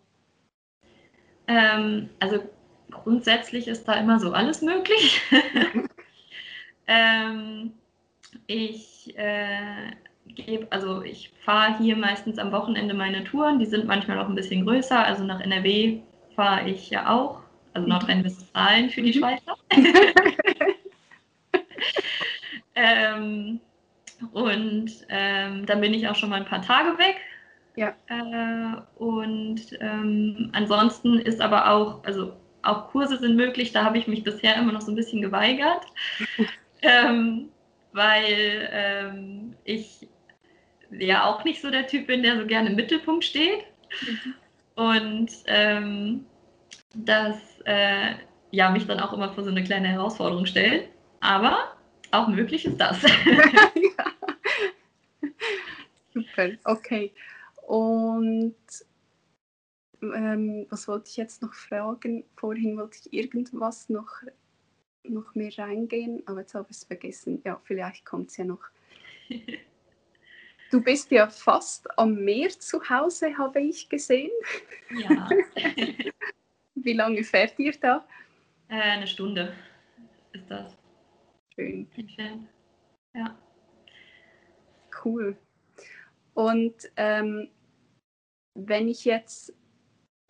[1.46, 2.42] Ähm, also
[2.90, 5.22] grundsätzlich ist da immer so alles möglich.
[6.92, 7.72] ähm,
[8.46, 9.92] ich äh,
[10.26, 14.35] gebe, also ich fahre hier meistens am Wochenende meine Touren, die sind manchmal auch ein
[14.35, 16.00] bisschen größer, also nach NRW
[16.37, 17.40] fahre ich ja auch,
[17.72, 17.92] also mhm.
[17.92, 19.18] Nordrhein-Westfalen für die mhm.
[19.18, 19.57] Schweizer.
[22.74, 23.61] ähm,
[24.33, 27.16] und ähm, dann bin ich auch schon mal ein paar Tage weg.
[27.74, 27.94] Ja.
[28.07, 34.07] Äh, und ähm, ansonsten ist aber auch, also auch Kurse sind möglich, da habe ich
[34.07, 35.87] mich bisher immer noch so ein bisschen geweigert.
[36.83, 37.49] ähm,
[37.92, 40.09] weil ähm, ich
[40.90, 43.64] ja auch nicht so der Typ bin, der so gerne im Mittelpunkt steht.
[44.07, 44.35] Mhm.
[44.75, 46.27] Und ähm,
[46.95, 48.14] das äh,
[48.53, 50.88] ja, mich dann auch immer vor so eine kleine Herausforderung stellt.
[51.21, 51.77] Aber
[52.12, 53.01] auch möglich ist das.
[56.14, 57.12] Super, okay.
[57.66, 58.55] Und
[60.03, 62.25] ähm, was wollte ich jetzt noch fragen?
[62.37, 64.09] Vorhin wollte ich irgendwas noch,
[65.05, 67.43] noch mehr reingehen, aber jetzt habe ich es vergessen.
[67.45, 68.65] Ja, vielleicht kommt es ja noch.
[70.71, 74.31] Du bist ja fast am Meer zu Hause, habe ich gesehen.
[74.88, 75.29] Ja.
[76.75, 78.07] Wie lange fährt ihr da?
[78.69, 79.55] Äh, eine Stunde
[80.33, 80.75] ist das.
[81.55, 81.87] Schön.
[81.95, 82.49] Entfernt.
[83.15, 83.38] Ja.
[85.05, 85.37] Cool.
[86.33, 87.51] Und ähm,
[88.55, 89.53] wenn ich jetzt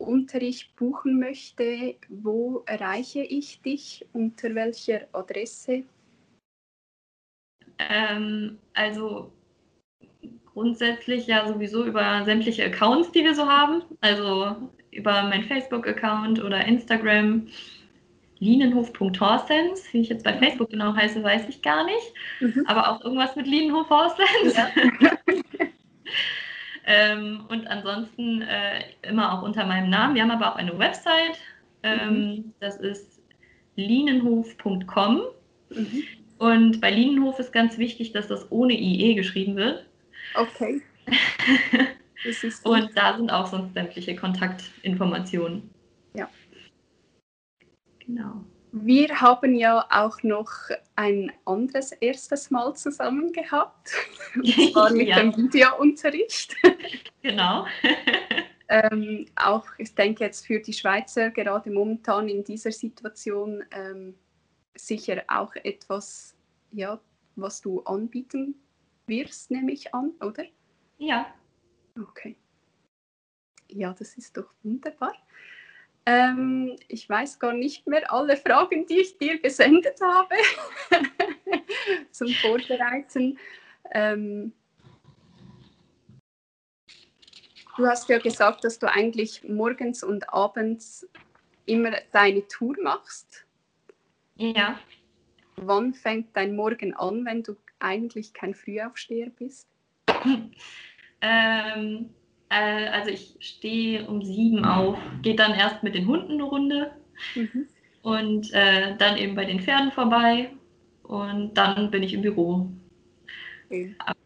[0.03, 4.05] Unterricht buchen möchte, wo erreiche ich dich?
[4.13, 5.83] Unter welcher Adresse?
[7.79, 9.31] Ähm, also
[10.53, 13.81] grundsätzlich ja sowieso über sämtliche Accounts, die wir so haben.
[14.01, 14.55] Also
[14.91, 17.47] über mein Facebook-Account oder Instagram.
[18.39, 19.93] Lienenhof.horsens.
[19.93, 22.13] Wie ich jetzt bei Facebook genau heiße, weiß ich gar nicht.
[22.41, 22.65] Mhm.
[22.67, 24.55] Aber auch irgendwas mit Lienenhof Horsens.
[24.55, 24.69] Ja.
[26.85, 30.15] ähm, und ansonsten äh, immer auch unter meinem Namen.
[30.15, 31.39] Wir haben aber auch eine Website.
[31.83, 32.53] Ähm, mhm.
[32.59, 33.21] Das ist
[33.75, 35.21] lienenhof.com.
[35.69, 36.03] Mhm.
[36.39, 39.85] Und bei Lienenhof ist ganz wichtig, dass das ohne IE geschrieben wird.
[40.35, 40.81] Okay.
[42.63, 45.69] und da sind auch sonst sämtliche Kontaktinformationen.
[46.13, 46.29] Ja.
[47.99, 48.43] Genau.
[48.75, 50.51] Wir haben ja auch noch
[50.95, 53.91] ein anderes erstes Mal zusammen gehabt.
[54.35, 55.19] Und zwar mit ja.
[55.19, 56.55] dem Videounterricht.
[57.21, 57.67] Genau.
[58.69, 64.15] ähm, auch, ich denke jetzt für die Schweizer gerade momentan in dieser Situation ähm,
[64.73, 66.35] sicher auch etwas,
[66.71, 66.99] ja,
[67.35, 68.55] was du anbieten
[69.05, 70.45] wirst, nehme ich an, oder?
[70.97, 71.27] Ja.
[71.95, 72.35] Okay.
[73.69, 75.13] Ja, das ist doch wunderbar.
[76.05, 80.35] Ähm, ich weiß gar nicht mehr alle Fragen, die ich dir gesendet habe
[82.11, 83.39] zum Vorbereiten.
[83.91, 84.51] Ähm,
[87.77, 91.07] du hast ja gesagt, dass du eigentlich morgens und abends
[91.65, 93.45] immer deine Tour machst.
[94.35, 94.79] Ja.
[95.55, 99.67] Wann fängt dein Morgen an, wenn du eigentlich kein Frühaufsteher bist?
[101.21, 102.13] ähm,
[102.53, 106.91] äh, also ich stehe um sieben auf, gehe dann erst mit den Hunden eine Runde
[107.35, 107.67] mhm.
[108.01, 110.51] und äh, dann eben bei den Pferden vorbei
[111.03, 112.69] und dann bin ich im Büro.
[113.65, 113.95] Okay.
[113.99, 114.17] Ab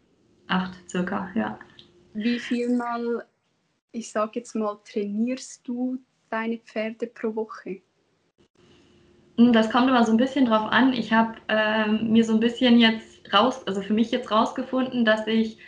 [0.48, 1.58] acht circa, ja.
[2.14, 3.24] Wie viel Mal,
[3.92, 5.98] ich sage jetzt mal, trainierst du
[6.30, 7.82] deine Pferde pro Woche?
[9.36, 10.92] Hm, das kommt immer so ein bisschen drauf an.
[10.92, 15.26] Ich habe ähm, mir so ein bisschen jetzt raus, also für mich jetzt rausgefunden, dass
[15.26, 15.58] ich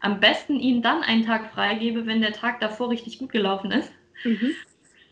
[0.00, 3.92] am besten ihnen dann einen Tag freigebe, wenn der Tag davor richtig gut gelaufen ist.
[4.24, 4.54] Mhm.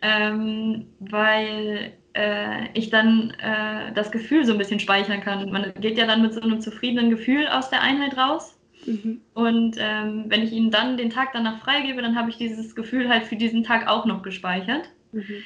[0.02, 5.50] Ähm, weil äh, ich dann äh, das Gefühl so ein bisschen speichern kann.
[5.50, 8.58] Man geht ja dann mit so einem zufriedenen Gefühl aus der Einheit raus.
[8.84, 9.20] Mhm.
[9.34, 13.08] Und ähm, wenn ich ihnen dann den Tag danach freigebe, dann habe ich dieses Gefühl
[13.08, 14.88] halt für diesen Tag auch noch gespeichert.
[15.12, 15.42] Mhm.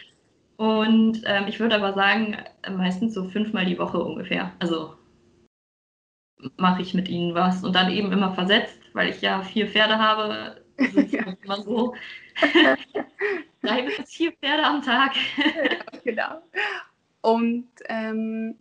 [0.57, 2.37] Und ähm, ich würde aber sagen,
[2.70, 4.53] meistens so fünfmal die Woche ungefähr.
[4.59, 4.94] Also
[6.57, 9.98] mache ich mit ihnen was und dann eben immer versetzt, weil ich ja vier Pferde
[9.98, 10.62] habe.
[10.79, 11.24] Sind ja.
[11.42, 11.94] immer so
[13.62, 15.14] drei bis vier Pferde am Tag.
[15.37, 16.42] ja, genau.
[17.22, 18.57] Und ähm,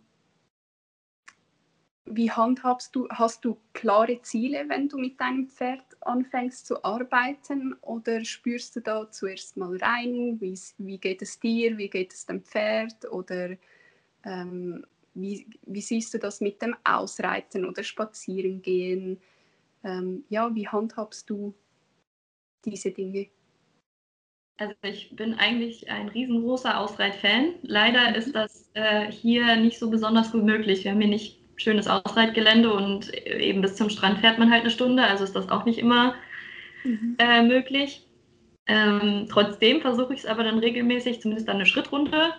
[2.04, 7.74] wie handhabst du, hast du klare Ziele, wenn du mit deinem Pferd anfängst zu arbeiten
[7.82, 12.26] oder spürst du da zuerst mal rein, wie, wie geht es dir, wie geht es
[12.26, 13.56] dem Pferd oder
[14.24, 19.20] ähm, wie, wie siehst du das mit dem Ausreiten oder Spazierengehen?
[19.84, 21.54] Ähm, ja, wie handhabst du
[22.64, 23.28] diese Dinge?
[24.58, 27.54] Also ich bin eigentlich ein riesengroßer Ausreit-Fan.
[27.62, 28.14] Leider mhm.
[28.14, 30.84] ist das äh, hier nicht so besonders gut möglich.
[30.84, 34.70] Wir haben hier nicht schönes Ausreitgelände und eben bis zum Strand fährt man halt eine
[34.70, 36.14] Stunde, also ist das auch nicht immer
[36.84, 37.16] mhm.
[37.18, 38.06] äh, möglich.
[38.66, 42.32] Ähm, trotzdem versuche ich es aber dann regelmäßig, zumindest eine Schrittrunde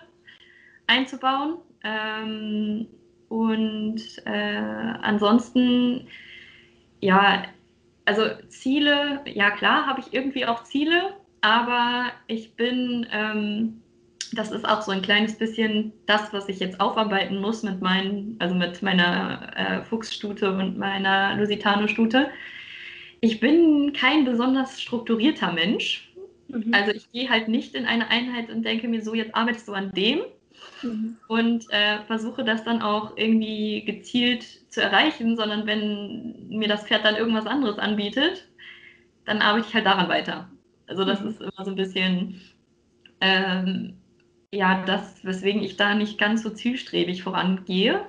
[0.86, 1.58] einzubauen.
[1.84, 2.86] Ähm,
[3.28, 6.08] und äh, ansonsten,
[7.02, 7.42] ja,
[8.04, 13.82] also Ziele, ja klar, habe ich irgendwie auch Ziele, aber ich bin, ähm,
[14.32, 18.36] das ist auch so ein kleines bisschen das, was ich jetzt aufarbeiten muss mit meinen,
[18.38, 22.30] also mit meiner äh, Fuchsstute und meiner Lusitano-Stute.
[23.20, 26.12] Ich bin kein besonders strukturierter Mensch.
[26.48, 26.72] Mhm.
[26.72, 29.74] Also ich gehe halt nicht in eine Einheit und denke mir so, jetzt arbeitest du
[29.74, 30.20] an dem,
[30.82, 31.16] mhm.
[31.28, 37.04] und äh, versuche das dann auch irgendwie gezielt zu erreichen, sondern wenn mir das Pferd
[37.04, 38.48] dann irgendwas anderes anbietet,
[39.24, 40.48] dann arbeite ich halt daran weiter.
[40.86, 41.28] Also das mhm.
[41.28, 42.40] ist immer so ein bisschen
[43.20, 43.96] ähm,
[44.52, 48.06] ja das, weswegen ich da nicht ganz so zielstrebig vorangehe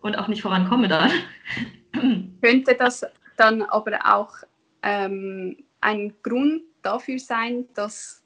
[0.00, 1.10] und auch nicht vorankomme dann.
[2.42, 4.34] Könnte das dann aber auch
[4.82, 8.25] ähm, ein Grund dafür sein, dass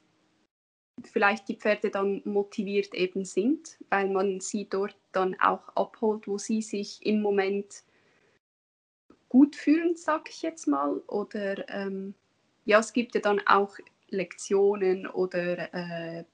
[1.06, 6.38] vielleicht die Pferde dann motiviert eben sind, weil man sie dort dann auch abholt, wo
[6.38, 7.82] sie sich im Moment
[9.28, 11.00] gut fühlen, sag ich jetzt mal.
[11.06, 12.14] Oder ähm,
[12.64, 13.76] ja, es gibt ja dann auch
[14.08, 16.24] Lektionen oder äh,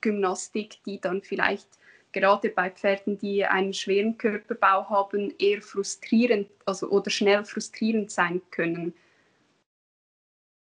[0.00, 1.68] Gymnastik, die dann vielleicht
[2.12, 8.40] gerade bei Pferden, die einen schweren Körperbau haben, eher frustrierend also, oder schnell frustrierend sein
[8.50, 8.94] können.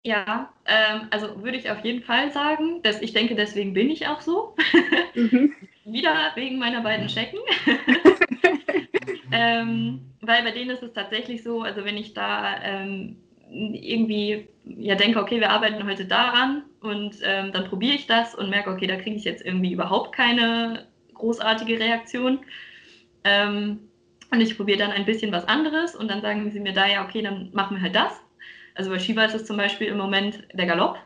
[0.05, 4.09] Ja, ähm, also würde ich auf jeden Fall sagen, dass ich denke, deswegen bin ich
[4.09, 4.55] auch so.
[5.15, 5.53] Mhm.
[5.85, 7.39] Wieder wegen meiner beiden Schecken.
[9.33, 13.17] ähm, weil bei denen ist es tatsächlich so, also wenn ich da ähm,
[13.51, 18.51] irgendwie ja denke, okay, wir arbeiten heute daran und ähm, dann probiere ich das und
[18.51, 22.41] merke, okay, da kriege ich jetzt irgendwie überhaupt keine großartige Reaktion.
[23.25, 23.81] Ähm,
[24.33, 27.05] und ich probiere dann ein bisschen was anderes und dann sagen sie mir da, ja,
[27.05, 28.21] okay, dann machen wir halt das.
[28.75, 30.99] Also bei Shiva ist es zum Beispiel im Moment der Galopp,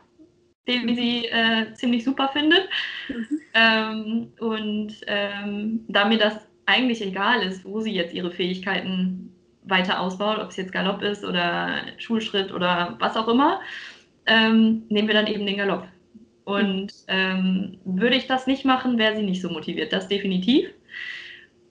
[0.67, 0.95] den mhm.
[0.95, 2.67] sie äh, ziemlich super findet.
[3.09, 3.41] Mhm.
[3.53, 9.99] Ähm, und ähm, da mir das eigentlich egal ist, wo sie jetzt ihre Fähigkeiten weiter
[9.99, 13.61] ausbaut, ob es jetzt Galopp ist oder Schulschritt oder was auch immer,
[14.25, 15.87] ähm, nehmen wir dann eben den Galopp.
[16.45, 20.69] Und ähm, würde ich das nicht machen, wäre sie nicht so motiviert, das definitiv.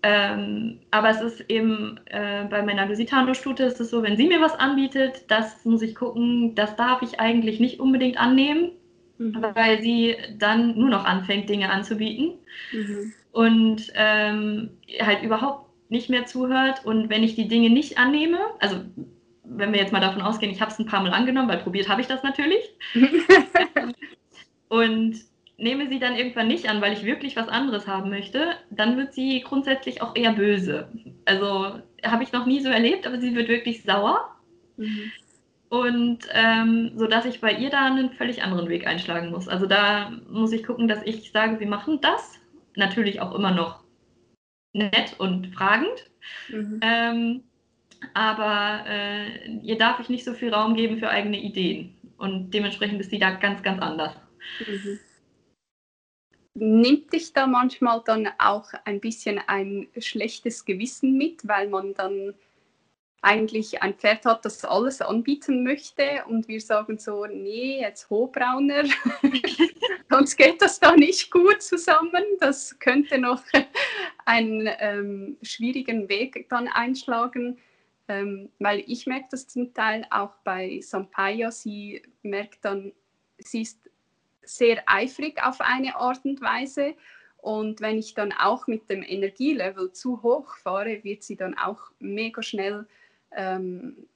[0.09, 4.41] Ähm, aber es ist eben äh, bei meiner Lusitano-Stute ist es so, wenn sie mir
[4.41, 8.71] was anbietet, das muss ich gucken, das darf ich eigentlich nicht unbedingt annehmen,
[9.19, 9.45] mhm.
[9.55, 12.35] weil sie dann nur noch anfängt, Dinge anzubieten
[12.73, 13.13] mhm.
[13.33, 16.85] und ähm, halt überhaupt nicht mehr zuhört.
[16.85, 18.77] Und wenn ich die Dinge nicht annehme, also
[19.43, 21.89] wenn wir jetzt mal davon ausgehen, ich habe es ein paar Mal angenommen, weil probiert
[21.89, 22.63] habe ich das natürlich.
[24.69, 25.17] und
[25.59, 29.15] nehme sie dann irgendwann nicht an, weil ich wirklich was anderes haben möchte, dann wird
[29.15, 30.89] sie grundsätzlich auch eher böse.
[31.25, 34.37] Also habe ich noch nie so erlebt, aber sie wird wirklich sauer.
[34.77, 35.13] Mhm.
[35.69, 39.49] Und ähm, so dass ich bei ihr da einen völlig anderen Weg einschlagen muss.
[39.49, 42.39] Also da muss ich gucken, dass ich sage, wir machen das.
[42.77, 43.83] Natürlich auch immer noch
[44.75, 46.11] nett und fragend.
[46.49, 46.81] Mhm.
[46.83, 47.43] Ähm,
[48.13, 51.97] aber äh, ihr darf ich nicht so viel Raum geben für eigene Ideen.
[52.19, 54.15] Und dementsprechend ist sie da ganz, ganz anders.
[54.61, 54.99] Mhm
[56.59, 62.35] nimmt dich da manchmal dann auch ein bisschen ein schlechtes Gewissen mit, weil man dann
[63.21, 68.85] eigentlich ein Pferd hat, das alles anbieten möchte und wir sagen so, nee, jetzt Hohbrauner,
[70.11, 72.25] sonst geht das da nicht gut zusammen.
[72.39, 73.43] Das könnte noch
[74.25, 77.59] einen ähm, schwierigen Weg dann einschlagen,
[78.09, 82.93] ähm, weil ich merke das zum Teil auch bei Sampaio, sie merkt dann,
[83.39, 83.91] sie ist
[84.49, 86.95] sehr eifrig auf eine Art und Weise.
[87.39, 91.81] Und wenn ich dann auch mit dem Energielevel zu hoch fahre, wird sie dann auch
[92.01, 92.87] mega schnell,
[93.33, 94.09] ähm,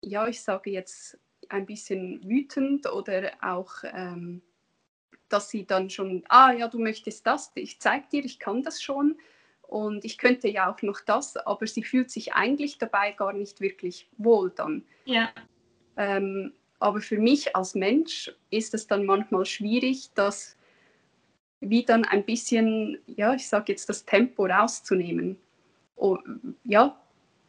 [0.00, 4.42] ja, ich sage jetzt ein bisschen wütend oder auch, ähm,
[5.28, 8.80] dass sie dann schon, ah ja, du möchtest das, ich zeige dir, ich kann das
[8.80, 9.18] schon
[9.62, 13.60] und ich könnte ja auch noch das, aber sie fühlt sich eigentlich dabei gar nicht
[13.60, 14.84] wirklich wohl dann.
[15.04, 15.28] Ja.
[15.96, 20.56] Ähm, aber für mich als Mensch ist es dann manchmal schwierig, das
[21.60, 25.36] wie dann ein bisschen, ja, ich sage jetzt das Tempo rauszunehmen.
[25.96, 26.16] Oh,
[26.64, 26.96] ja,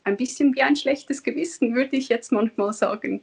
[0.04, 3.22] ein bisschen wie ein schlechtes Gewissen, würde ich jetzt manchmal sagen.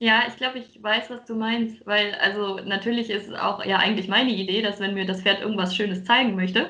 [0.00, 3.78] Ja, ich glaube, ich weiß, was du meinst, weil also natürlich ist es auch ja
[3.78, 6.68] eigentlich meine Idee, dass wenn mir das Pferd irgendwas Schönes zeigen möchte,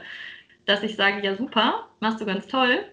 [0.66, 2.84] dass ich sage, ja super, machst du ganz toll.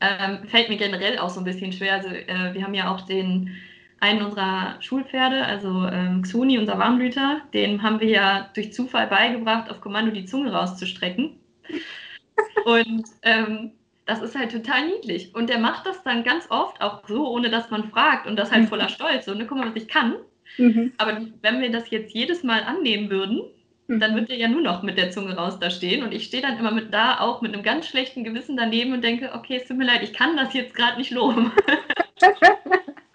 [0.00, 1.94] Ähm, fällt mir generell auch so ein bisschen schwer.
[1.94, 3.56] Also äh, wir haben ja auch den
[4.00, 9.70] einen unserer Schulpferde, also ähm, Xuni, unser Warmblüter, dem haben wir ja durch Zufall beigebracht,
[9.70, 11.38] auf Kommando die Zunge rauszustrecken.
[12.64, 13.72] Und ähm,
[14.06, 15.34] das ist halt total niedlich.
[15.34, 18.52] Und der macht das dann ganz oft auch so, ohne dass man fragt und das
[18.52, 19.26] halt voller Stolz.
[19.26, 20.14] So, ne, guck mal, was ich kann.
[20.58, 20.92] Mhm.
[20.96, 23.42] Aber wenn wir das jetzt jedes Mal annehmen würden,
[23.88, 23.98] mhm.
[23.98, 26.04] dann wird er ja nur noch mit der Zunge raus da stehen.
[26.04, 29.02] Und ich stehe dann immer mit da auch mit einem ganz schlechten Gewissen daneben und
[29.02, 31.50] denke, okay, es tut mir leid, ich kann das jetzt gerade nicht loben.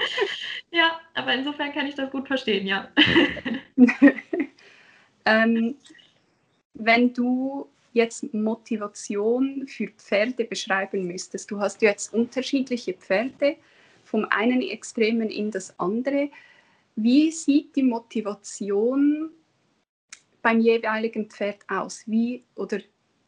[0.70, 2.88] ja, aber insofern kann ich das gut verstehen, ja.
[5.24, 5.76] ähm,
[6.74, 13.56] wenn du jetzt Motivation für Pferde beschreiben müsstest, du hast jetzt unterschiedliche Pferde,
[14.04, 16.30] vom einen Extremen in das andere.
[16.96, 19.30] Wie sieht die Motivation
[20.42, 22.02] beim jeweiligen Pferd aus?
[22.06, 22.80] Wie oder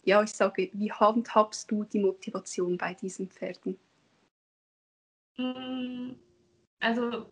[0.05, 3.79] ja, ich sage, wie handhabst du die Motivation bei diesen Pferden?
[5.37, 6.13] Mm,
[6.81, 7.27] also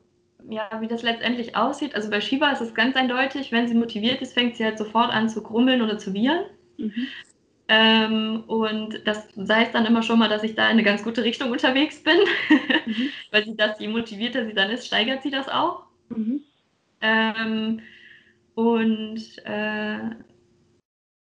[0.49, 1.95] ja, wie das letztendlich aussieht.
[1.95, 5.11] Also bei Shiba ist es ganz eindeutig, wenn sie motiviert ist, fängt sie halt sofort
[5.11, 6.45] an zu grummeln oder zu wiehern.
[6.77, 7.09] Mhm.
[7.71, 11.23] Ähm, und das heißt dann immer schon mal, dass ich da in eine ganz gute
[11.23, 12.17] Richtung unterwegs bin,
[12.87, 13.11] mhm.
[13.31, 15.83] weil sie das, je motivierter sie dann ist, steigert sie das auch.
[16.09, 16.43] Mhm.
[17.01, 17.81] Ähm,
[18.55, 19.99] und äh,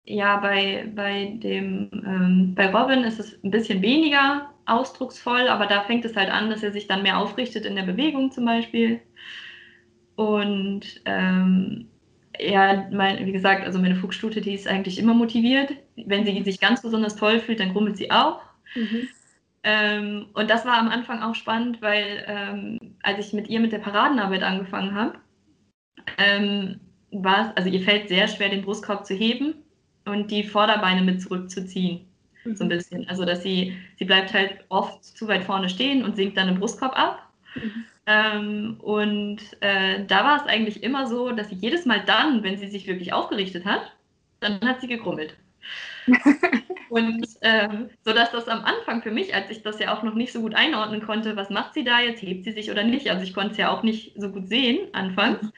[0.05, 5.81] ja, bei, bei, dem, ähm, bei Robin ist es ein bisschen weniger ausdrucksvoll, aber da
[5.81, 9.01] fängt es halt an, dass er sich dann mehr aufrichtet in der Bewegung zum Beispiel.
[10.15, 11.87] Und ähm,
[12.39, 15.71] ja, mein, wie gesagt, also meine Fuchsstute, die ist eigentlich immer motiviert.
[15.95, 18.41] Wenn sie sich ganz besonders toll fühlt, dann grummelt sie auch.
[18.75, 19.07] Mhm.
[19.63, 23.71] Ähm, und das war am Anfang auch spannend, weil ähm, als ich mit ihr mit
[23.71, 25.17] der Paradenarbeit angefangen habe,
[26.19, 26.79] ähm,
[27.11, 29.64] war es, also ihr fällt sehr schwer, den Brustkorb zu heben
[30.05, 32.05] und die Vorderbeine mit zurückzuziehen.
[32.43, 32.55] Mhm.
[32.55, 32.69] So ein mhm.
[32.69, 33.09] bisschen.
[33.09, 36.59] Also dass sie, sie bleibt halt oft zu weit vorne stehen und sinkt dann den
[36.59, 37.27] Brustkorb ab.
[37.55, 37.85] Mhm.
[38.07, 42.57] Ähm, und äh, da war es eigentlich immer so, dass sie jedes Mal dann, wenn
[42.57, 43.91] sie sich wirklich aufgerichtet hat,
[44.39, 45.35] dann hat sie gegrummelt.
[46.89, 50.13] und ähm, so dass das am Anfang für mich, als ich das ja auch noch
[50.13, 53.09] nicht so gut einordnen konnte, was macht sie da jetzt, hebt sie sich oder nicht,
[53.09, 55.51] also ich konnte es ja auch nicht so gut sehen anfangs, mhm.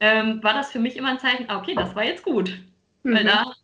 [0.00, 2.58] ähm, war das für mich immer ein Zeichen, ah, okay, das war jetzt gut.
[3.04, 3.14] Mhm.
[3.14, 3.54] Weil da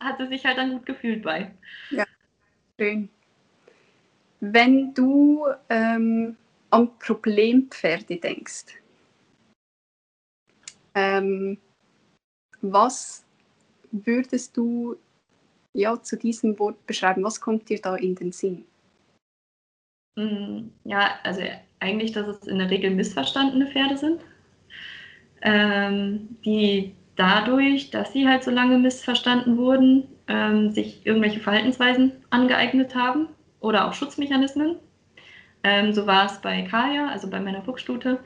[0.00, 1.54] hat sie sich halt dann gut gefühlt bei.
[1.90, 2.04] Ja,
[2.78, 3.08] schön.
[4.40, 6.36] Wenn du ähm,
[6.70, 8.66] an Problempferde denkst,
[10.94, 11.58] ähm,
[12.60, 13.24] was
[13.90, 14.96] würdest du
[15.76, 17.22] ja, zu diesem Wort beschreiben?
[17.22, 18.64] Was kommt dir da in den Sinn?
[20.16, 21.42] Mm, ja, also
[21.80, 24.24] eigentlich, dass es in der Regel missverstandene Pferde sind,
[25.42, 32.94] ähm, die dadurch, dass sie halt so lange missverstanden wurden, ähm, sich irgendwelche Verhaltensweisen angeeignet
[32.94, 33.28] haben
[33.60, 34.76] oder auch Schutzmechanismen.
[35.64, 38.20] Ähm, so war es bei Kaya, also bei meiner Fuchsstute,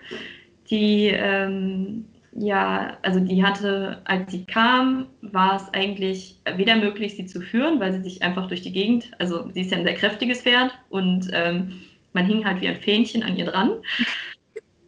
[0.69, 7.27] die ähm, ja, also die hatte, als sie kam, war es eigentlich weder möglich, sie
[7.27, 9.97] zu führen, weil sie sich einfach durch die Gegend, also sie ist ja ein sehr
[9.97, 11.81] kräftiges Pferd und ähm,
[12.13, 13.73] man hing halt wie ein Fähnchen an ihr dran.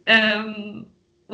[0.05, 0.87] Ähm,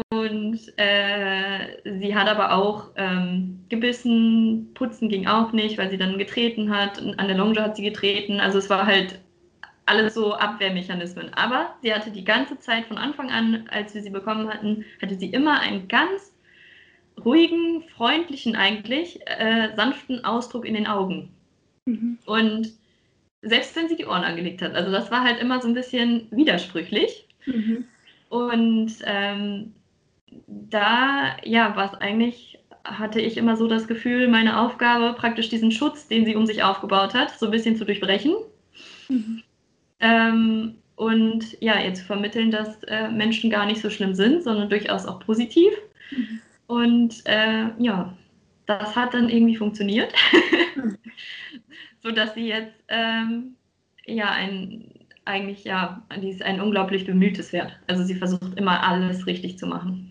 [0.09, 6.17] und äh, sie hat aber auch ähm, gebissen, putzen ging auch nicht, weil sie dann
[6.17, 6.99] getreten hat.
[6.99, 8.39] An der Longe hat sie getreten.
[8.39, 9.19] Also es war halt
[9.85, 11.33] alles so Abwehrmechanismen.
[11.33, 15.15] Aber sie hatte die ganze Zeit von Anfang an, als wir sie bekommen hatten, hatte
[15.15, 16.35] sie immer einen ganz
[17.25, 21.31] ruhigen, freundlichen eigentlich, äh, sanften Ausdruck in den Augen.
[21.85, 22.19] Mhm.
[22.25, 22.71] Und
[23.41, 24.75] selbst wenn sie die Ohren angelegt hat.
[24.75, 27.27] Also das war halt immer so ein bisschen widersprüchlich.
[27.45, 27.85] Mhm.
[28.29, 29.73] Und ähm,
[30.47, 35.71] da, ja, war es eigentlich, hatte ich immer so das Gefühl, meine Aufgabe, praktisch diesen
[35.71, 38.35] Schutz, den sie um sich aufgebaut hat, so ein bisschen zu durchbrechen.
[39.07, 39.43] Mhm.
[39.99, 44.69] Ähm, und ja, ihr zu vermitteln, dass äh, Menschen gar nicht so schlimm sind, sondern
[44.69, 45.71] durchaus auch positiv.
[46.11, 46.41] Mhm.
[46.67, 48.13] Und äh, ja,
[48.65, 50.13] das hat dann irgendwie funktioniert,
[50.75, 50.97] mhm.
[52.03, 53.55] sodass sie jetzt ähm,
[54.05, 54.99] ja ein
[55.29, 57.77] eigentlich ja, die ist ein unglaublich bemühtes Pferd.
[57.87, 60.08] Also sie versucht immer alles richtig zu machen.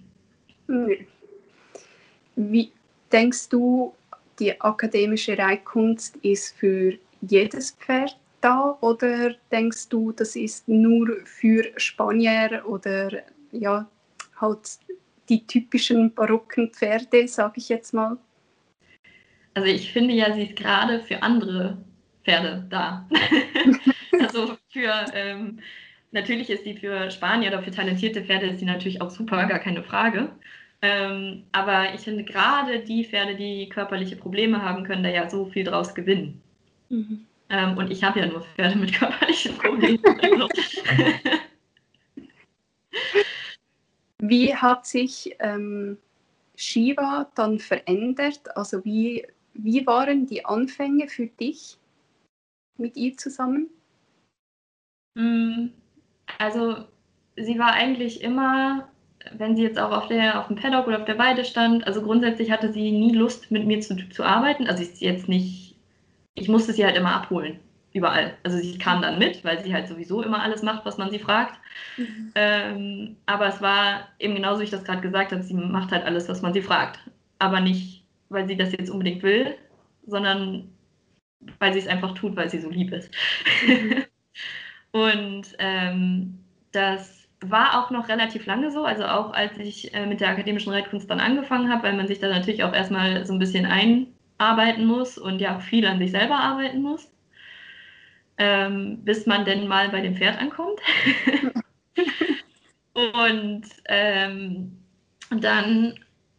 [2.37, 2.73] Wie
[3.11, 3.95] denkst du,
[4.39, 11.65] die akademische Reitkunst ist für jedes Pferd da oder denkst du, das ist nur für
[11.77, 13.89] Spanier oder ja,
[14.41, 14.79] halt
[15.29, 18.17] die typischen barocken Pferde, sage ich jetzt mal?
[19.55, 21.79] Also ich finde ja, sie ist gerade für andere
[22.25, 23.09] Pferde da.
[24.21, 25.59] also für ähm,
[26.11, 29.59] natürlich ist sie für Spanier oder für talentierte Pferde ist sie natürlich auch super, gar
[29.59, 30.31] keine Frage.
[30.81, 35.47] Ähm, aber ich finde gerade die Pferde, die körperliche Probleme haben, können da ja so
[35.47, 36.41] viel draus gewinnen.
[36.89, 37.27] Mhm.
[37.51, 39.99] Ähm, und ich habe ja nur Pferde mit körperlichen Problemen.
[44.19, 45.99] wie hat sich ähm,
[46.57, 48.57] Shiva dann verändert?
[48.57, 51.79] Also wie, wie waren die Anfänge für dich
[52.77, 53.69] mit ihr zusammen?
[55.15, 55.69] Mm,
[56.39, 56.77] also
[57.37, 58.89] sie war eigentlich immer
[59.33, 62.03] wenn sie jetzt auch auf, der, auf dem Paddock oder auf der Weide stand, also
[62.03, 64.67] grundsätzlich hatte sie nie Lust, mit mir zu, zu arbeiten.
[64.67, 65.77] Also ich jetzt nicht,
[66.35, 67.59] ich musste sie halt immer abholen,
[67.93, 68.35] überall.
[68.43, 71.19] Also sie kam dann mit, weil sie halt sowieso immer alles macht, was man sie
[71.19, 71.59] fragt.
[71.97, 72.33] Mhm.
[72.35, 76.05] Ähm, aber es war eben genauso, wie ich das gerade gesagt habe, sie macht halt
[76.05, 77.01] alles, was man sie fragt.
[77.39, 79.55] Aber nicht, weil sie das jetzt unbedingt will,
[80.07, 80.69] sondern
[81.59, 83.11] weil sie es einfach tut, weil sie so lieb ist.
[83.67, 84.05] Mhm.
[84.93, 86.39] Und ähm,
[86.73, 90.73] das war auch noch relativ lange so, also auch als ich äh, mit der akademischen
[90.73, 94.87] Reitkunst dann angefangen habe, weil man sich da natürlich auch erstmal so ein bisschen einarbeiten
[94.87, 97.11] muss und ja auch viel an sich selber arbeiten muss,
[98.39, 100.81] ähm, bis man denn mal bei dem Pferd ankommt.
[102.95, 104.79] und ähm,
[105.31, 105.95] dann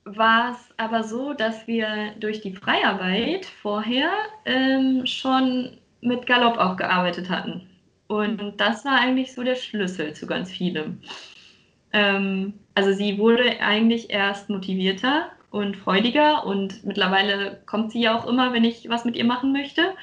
[0.06, 4.12] war es aber so, dass wir durch die Freiarbeit vorher
[4.46, 7.69] ähm, schon mit Galopp auch gearbeitet hatten.
[8.10, 11.00] Und das war eigentlich so der Schlüssel zu ganz vielem.
[11.94, 18.26] Ähm, also sie wurde eigentlich erst motivierter und freudiger und mittlerweile kommt sie ja auch
[18.26, 19.94] immer, wenn ich was mit ihr machen möchte,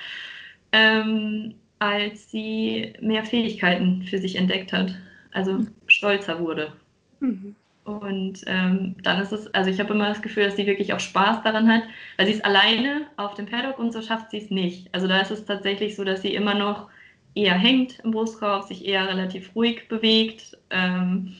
[0.71, 4.95] ähm, als sie mehr Fähigkeiten für sich entdeckt hat,
[5.33, 6.73] also stolzer wurde.
[7.19, 7.57] Mhm.
[7.83, 11.01] Und ähm, dann ist es, also ich habe immer das Gefühl, dass sie wirklich auch
[11.01, 11.83] Spaß daran hat,
[12.19, 14.95] weil sie ist alleine auf dem Paddock und so schafft sie es nicht.
[14.95, 16.89] Also da ist es tatsächlich so, dass sie immer noch
[17.37, 20.57] eher hängt im Brustkorb, sich eher relativ ruhig bewegt.
[20.71, 21.37] Ähm,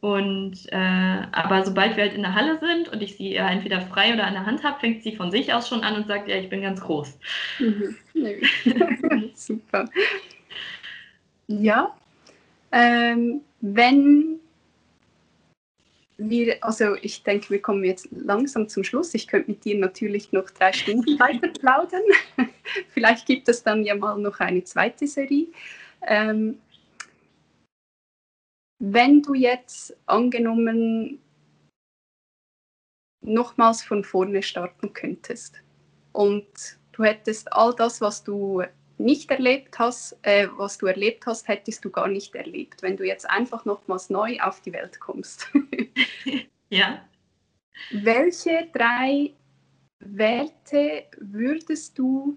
[0.00, 3.80] und äh, aber sobald wir halt in der Halle sind und ich sie ja entweder
[3.80, 6.28] frei oder an der Hand habe, fängt sie von sich aus schon an und sagt,
[6.28, 7.18] ja, ich bin ganz groß.
[7.60, 7.96] Mhm.
[9.34, 9.88] Super.
[11.46, 11.94] Ja.
[12.72, 14.40] Ähm, wenn
[16.18, 19.14] wir, also ich denke, wir kommen jetzt langsam zum Schluss.
[19.14, 22.02] Ich könnte mit dir natürlich noch drei Stunden weiter plaudern.
[22.90, 25.48] Vielleicht gibt es dann ja mal noch eine zweite Serie.
[26.06, 26.58] Ähm,
[28.78, 31.20] wenn du jetzt angenommen
[33.24, 35.62] nochmals von vorne starten könntest
[36.10, 36.46] und
[36.90, 38.64] du hättest all das, was du
[39.02, 43.04] nicht erlebt hast, äh, was du erlebt hast, hättest du gar nicht erlebt, wenn du
[43.04, 45.50] jetzt einfach nochmals neu auf die Welt kommst.
[46.70, 47.06] ja.
[47.90, 49.32] Welche drei
[50.00, 52.36] Werte würdest du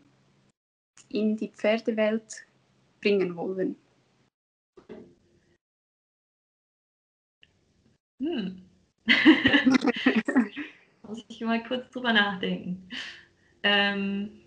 [1.09, 2.45] in die Pferdewelt
[3.01, 3.75] bringen wollen?
[8.21, 8.61] Hm.
[11.07, 12.89] Muss ich mal kurz drüber nachdenken.
[13.63, 14.44] Ähm,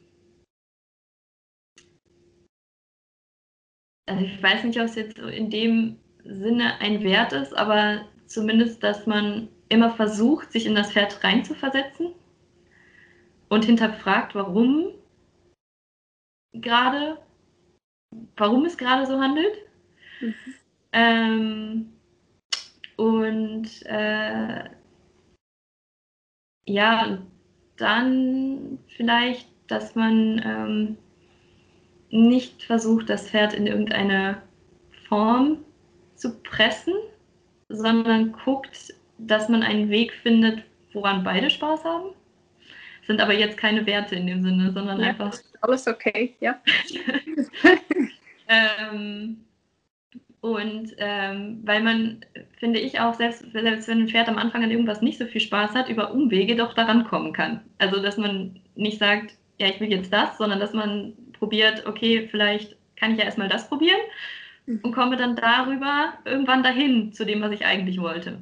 [4.09, 8.83] also ich weiß nicht, ob es jetzt in dem Sinne ein Wert ist, aber zumindest,
[8.83, 12.13] dass man immer versucht, sich in das Pferd reinzuversetzen
[13.49, 14.93] und hinterfragt, warum
[16.53, 17.19] gerade,
[18.37, 19.57] warum es gerade so handelt.
[20.21, 20.35] Mhm.
[20.93, 21.93] Ähm,
[22.97, 24.65] und äh,
[26.67, 27.19] ja,
[27.77, 30.99] dann vielleicht, dass man ähm,
[32.11, 34.43] nicht versucht, das Pferd in irgendeine
[35.09, 35.59] Form
[36.15, 36.95] zu pressen,
[37.69, 42.11] sondern guckt, dass man einen Weg findet, woran beide Spaß haben.
[43.07, 45.35] Sind aber jetzt keine Werte in dem Sinne, sondern ja, einfach.
[45.61, 46.61] Alles okay, ja.
[48.49, 49.39] ähm,
[50.41, 52.25] und ähm, weil man,
[52.59, 55.41] finde ich auch, selbst, selbst wenn ein Pferd am Anfang an irgendwas nicht so viel
[55.41, 57.63] Spaß hat, über Umwege doch daran kommen kann.
[57.79, 62.29] Also, dass man nicht sagt, ja, ich will jetzt das, sondern dass man probiert, okay,
[62.31, 64.01] vielleicht kann ich ja erstmal das probieren
[64.67, 64.81] mhm.
[64.83, 68.39] und komme dann darüber irgendwann dahin zu dem, was ich eigentlich wollte.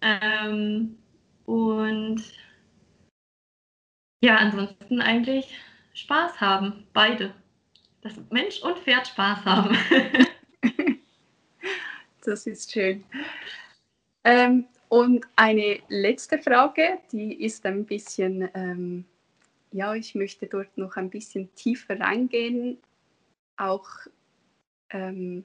[0.00, 0.98] Ähm,
[1.46, 2.22] und
[4.22, 5.54] ja, ansonsten eigentlich
[5.94, 7.34] Spaß haben, beide.
[8.02, 9.76] Dass Mensch und Pferd Spaß haben.
[12.24, 13.04] das ist schön.
[14.24, 19.04] Ähm, und eine letzte Frage, die ist ein bisschen ähm,
[19.74, 22.78] ja, ich möchte dort noch ein bisschen tiefer reingehen,
[23.56, 23.88] auch
[24.90, 25.44] ähm,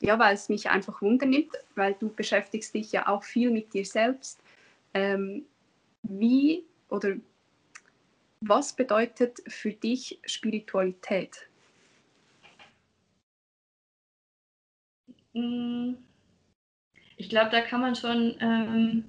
[0.00, 3.84] ja, weil es mich einfach wundernimmt, weil du beschäftigst dich ja auch viel mit dir
[3.84, 4.40] selbst.
[4.92, 5.46] Ähm,
[6.02, 7.14] wie oder
[8.40, 11.48] was bedeutet für dich Spiritualität?
[15.34, 15.98] Hm,
[17.16, 19.04] ich glaube, da kann man schon, ähm,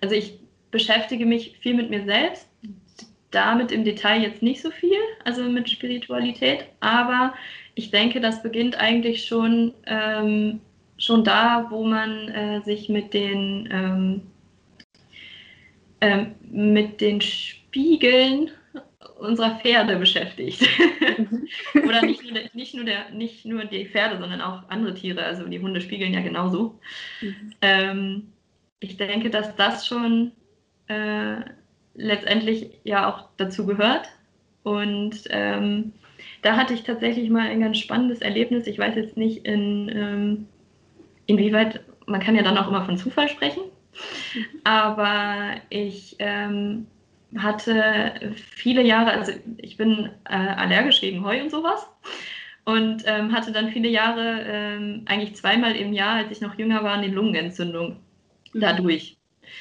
[0.00, 0.40] also ich
[0.72, 2.48] beschäftige mich viel mit mir selbst,
[3.34, 7.34] damit im Detail jetzt nicht so viel, also mit Spiritualität, aber
[7.74, 10.60] ich denke, das beginnt eigentlich schon, ähm,
[10.98, 14.22] schon da, wo man äh, sich mit den, ähm,
[16.00, 18.50] äh, mit den Spiegeln
[19.18, 20.68] unserer Pferde beschäftigt.
[21.74, 25.24] Oder nicht nur, der, nicht, nur der, nicht nur die Pferde, sondern auch andere Tiere,
[25.24, 26.78] also die Hunde spiegeln ja genauso.
[27.20, 27.54] Mhm.
[27.62, 28.32] Ähm,
[28.80, 30.32] ich denke, dass das schon
[30.88, 31.36] äh,
[31.94, 34.08] letztendlich ja auch dazu gehört.
[34.62, 35.92] Und ähm,
[36.42, 38.66] da hatte ich tatsächlich mal ein ganz spannendes Erlebnis.
[38.66, 40.48] Ich weiß jetzt nicht, in, ähm,
[41.26, 43.62] inwieweit, man kann ja dann auch immer von Zufall sprechen,
[44.64, 46.86] aber ich ähm,
[47.36, 51.86] hatte viele Jahre, also ich bin äh, allergisch gegen Heu und sowas.
[52.64, 56.84] und ähm, hatte dann viele Jahre, ähm, eigentlich zweimal im Jahr, als ich noch jünger
[56.84, 57.98] war, eine Lungenentzündung
[58.54, 59.18] dadurch.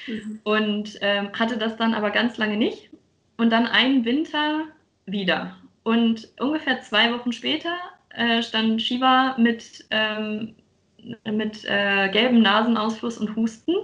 [0.07, 0.39] Mhm.
[0.43, 2.89] Und ähm, hatte das dann aber ganz lange nicht.
[3.37, 4.65] Und dann einen Winter
[5.05, 5.55] wieder.
[5.83, 7.75] Und ungefähr zwei Wochen später
[8.09, 10.55] äh, stand Shiva mit, ähm,
[11.25, 13.75] mit äh, gelbem Nasenausfluss und Husten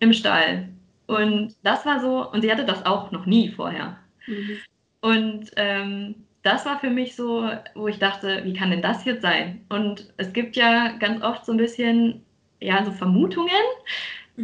[0.00, 0.68] im Stall.
[1.06, 3.98] Und das war so, und sie hatte das auch noch nie vorher.
[4.26, 4.58] Mhm.
[5.00, 9.22] Und ähm, das war für mich so, wo ich dachte, wie kann denn das jetzt
[9.22, 9.64] sein?
[9.68, 12.24] Und es gibt ja ganz oft so ein bisschen,
[12.60, 13.50] ja, so Vermutungen.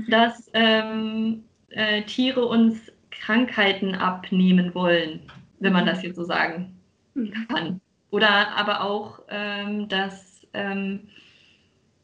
[0.08, 5.20] Dass ähm, äh, Tiere uns Krankheiten abnehmen wollen,
[5.60, 6.76] wenn man das jetzt so sagen
[7.14, 7.46] mhm.
[7.48, 7.80] kann.
[8.10, 11.08] Oder aber auch, ähm, dass ähm,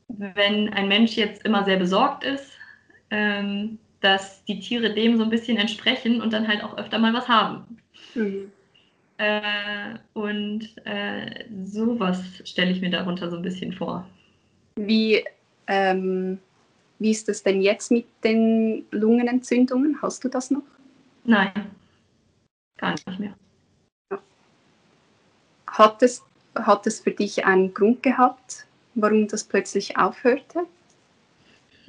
[0.09, 2.53] wenn ein Mensch jetzt immer sehr besorgt ist,
[3.11, 7.13] ähm, dass die Tiere dem so ein bisschen entsprechen und dann halt auch öfter mal
[7.13, 7.79] was haben.
[8.15, 8.51] Mhm.
[9.19, 14.07] Äh, und äh, sowas stelle ich mir darunter so ein bisschen vor.
[14.77, 15.23] Wie,
[15.67, 16.39] ähm,
[17.01, 20.01] wie ist das denn jetzt mit den Lungenentzündungen?
[20.01, 20.63] Hast du das noch?
[21.25, 21.51] Nein,
[22.77, 23.35] gar nicht mehr.
[25.67, 26.23] Hat es,
[26.55, 30.67] hat es für dich einen Grund gehabt, warum das plötzlich aufhörte?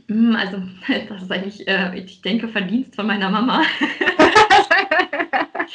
[0.08, 0.62] Hm, also,
[1.10, 3.64] das ist eigentlich, äh, ich denke, Verdienst von meiner Mama.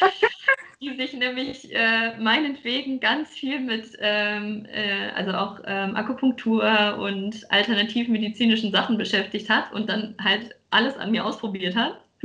[0.81, 7.51] die sich nämlich äh, meinetwegen ganz viel mit, ähm, äh, also auch ähm, Akupunktur und
[7.51, 11.99] alternativmedizinischen Sachen beschäftigt hat und dann halt alles an mir ausprobiert hat.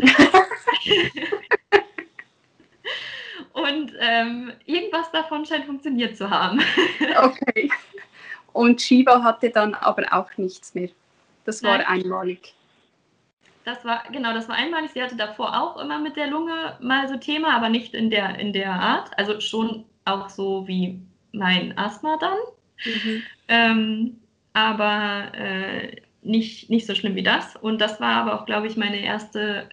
[3.54, 6.60] und ähm, irgendwas davon scheint funktioniert zu haben.
[7.24, 7.70] okay.
[8.52, 10.90] Und Shiva hatte dann aber auch nichts mehr.
[11.46, 11.88] Das war Nein.
[11.88, 12.54] einmalig.
[13.64, 14.92] Das war, genau, das war einmalig.
[14.92, 18.40] Sie hatte davor auch immer mit der Lunge mal so Thema, aber nicht in der,
[18.40, 19.12] in der Art.
[19.18, 21.00] Also schon auch so wie
[21.32, 22.38] mein Asthma dann.
[22.86, 23.24] Mhm.
[23.48, 24.18] Ähm,
[24.54, 27.56] aber äh, nicht, nicht so schlimm wie das.
[27.56, 29.70] Und das war aber auch, glaube ich, meine erste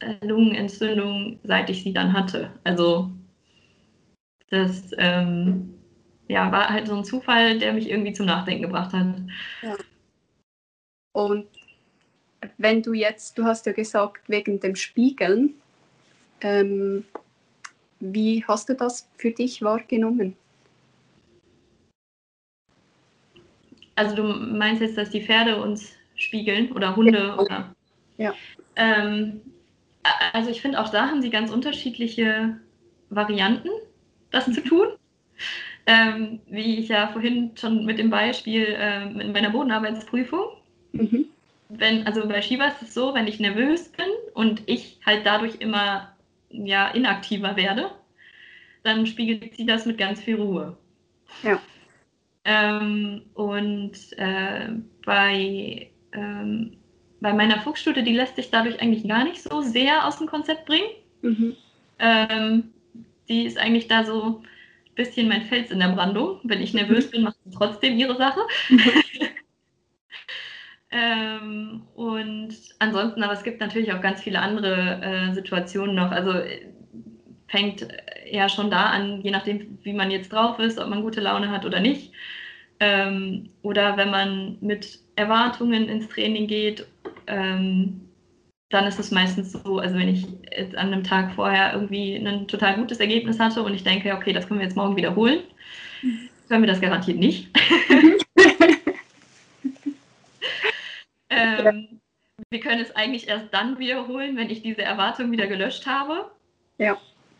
[0.00, 2.50] äh, Lungenentzündung, seit ich sie dann hatte.
[2.64, 3.10] Also
[4.50, 5.74] das ähm,
[6.28, 9.16] ja, war halt so ein Zufall, der mich irgendwie zum Nachdenken gebracht hat.
[9.62, 9.76] Ja.
[11.12, 11.46] Und
[12.58, 15.54] wenn du jetzt, du hast ja gesagt, wegen dem Spiegeln,
[16.40, 17.04] ähm,
[18.00, 20.36] wie hast du das für dich wahrgenommen?
[23.94, 27.18] Also du meinst jetzt, dass die Pferde uns spiegeln oder Hunde?
[27.18, 27.38] Ja.
[27.38, 27.74] Oder?
[28.16, 28.34] ja.
[28.76, 29.42] Ähm,
[30.32, 32.58] also ich finde auch da haben sie ganz unterschiedliche
[33.10, 33.68] Varianten,
[34.30, 34.86] das zu tun.
[35.86, 40.46] Ähm, wie ich ja vorhin schon mit dem Beispiel äh, mit meiner Bodenarbeitsprüfung.
[40.92, 41.26] Mhm
[41.70, 45.56] wenn, also bei Shiva ist es so, wenn ich nervös bin und ich halt dadurch
[45.60, 46.14] immer
[46.50, 47.90] ja, inaktiver werde,
[48.82, 50.76] dann spiegelt sie das mit ganz viel Ruhe.
[51.42, 51.60] Ja.
[52.44, 54.68] Ähm, und äh,
[55.04, 56.76] bei, ähm,
[57.20, 60.66] bei meiner Fuchsstute, die lässt sich dadurch eigentlich gar nicht so sehr aus dem Konzept
[60.66, 60.88] bringen.
[61.22, 61.56] Mhm.
[61.98, 62.72] Ähm,
[63.28, 66.40] die ist eigentlich da so ein bisschen mein Fels in der Brandung.
[66.42, 68.40] Wenn ich nervös bin, macht sie trotzdem ihre Sache.
[70.92, 76.10] Ähm, und ansonsten, aber es gibt natürlich auch ganz viele andere äh, Situationen noch.
[76.10, 76.66] Also äh,
[77.48, 77.86] fängt
[78.30, 81.50] ja schon da an, je nachdem, wie man jetzt drauf ist, ob man gute Laune
[81.50, 82.12] hat oder nicht.
[82.80, 86.86] Ähm, oder wenn man mit Erwartungen ins Training geht,
[87.26, 88.00] ähm,
[88.70, 90.26] dann ist es meistens so, also wenn ich
[90.56, 94.32] jetzt an einem Tag vorher irgendwie ein total gutes Ergebnis hatte und ich denke, okay,
[94.32, 95.40] das können wir jetzt morgen wiederholen,
[96.02, 96.28] mhm.
[96.48, 97.48] können wir das garantiert nicht.
[101.30, 102.00] Ähm,
[102.50, 106.30] wir können es eigentlich erst dann wiederholen, wenn ich diese Erwartung wieder gelöscht habe.
[106.78, 106.98] Ja.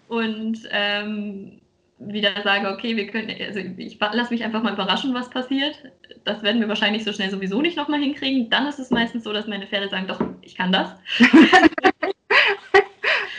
[0.08, 1.60] Und ähm,
[1.98, 5.76] wieder sage, okay, wir können, also ich lasse mich einfach mal überraschen, was passiert.
[6.24, 8.48] Das werden wir wahrscheinlich so schnell sowieso nicht nochmal hinkriegen.
[8.50, 10.90] Dann ist es meistens so, dass meine Pferde sagen, doch, ich kann das.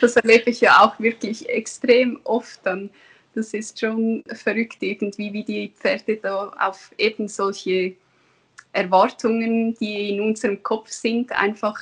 [0.00, 2.90] das erlebe ich ja auch wirklich extrem oft dann.
[3.34, 7.96] Das ist schon verrückt irgendwie, wie die Pferde da auf eben solche
[8.72, 11.78] Erwartungen, die in unserem Kopf sind, einfach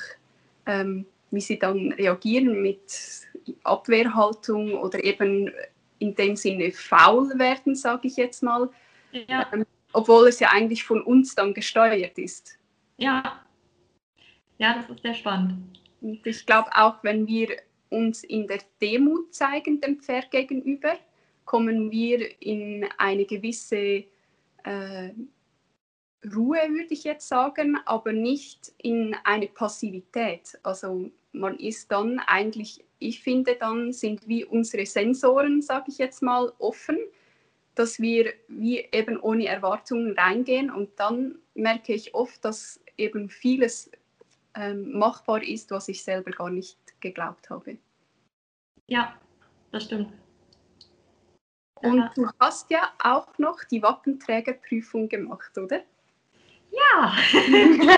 [0.65, 3.27] ähm, wie sie dann reagieren mit
[3.63, 5.51] Abwehrhaltung oder eben
[5.99, 8.69] in dem Sinne faul werden, sage ich jetzt mal,
[9.11, 9.47] ja.
[9.53, 12.57] ähm, obwohl es ja eigentlich von uns dann gesteuert ist.
[12.97, 13.41] Ja,
[14.57, 15.79] ja, das ist sehr spannend.
[16.01, 17.49] Und ich glaube auch, wenn wir
[17.89, 20.97] uns in der Demut zeigen dem Pferd gegenüber,
[21.45, 24.05] kommen wir in eine gewisse
[24.63, 25.09] äh,
[26.25, 30.59] Ruhe, würde ich jetzt sagen, aber nicht in eine Passivität.
[30.63, 36.21] Also man ist dann eigentlich, ich finde, dann sind wie unsere Sensoren, sage ich jetzt
[36.21, 36.99] mal, offen.
[37.75, 43.89] dass wir wie eben ohne Erwartungen reingehen und dann merke ich oft, dass eben vieles
[44.55, 47.77] ähm, machbar ist, was ich selber gar nicht geglaubt habe.
[48.87, 49.15] Ja,
[49.71, 50.11] das stimmt.
[51.75, 55.83] Und du hast ja auch noch die Wappenträgerprüfung gemacht, oder?
[56.71, 57.13] Ja.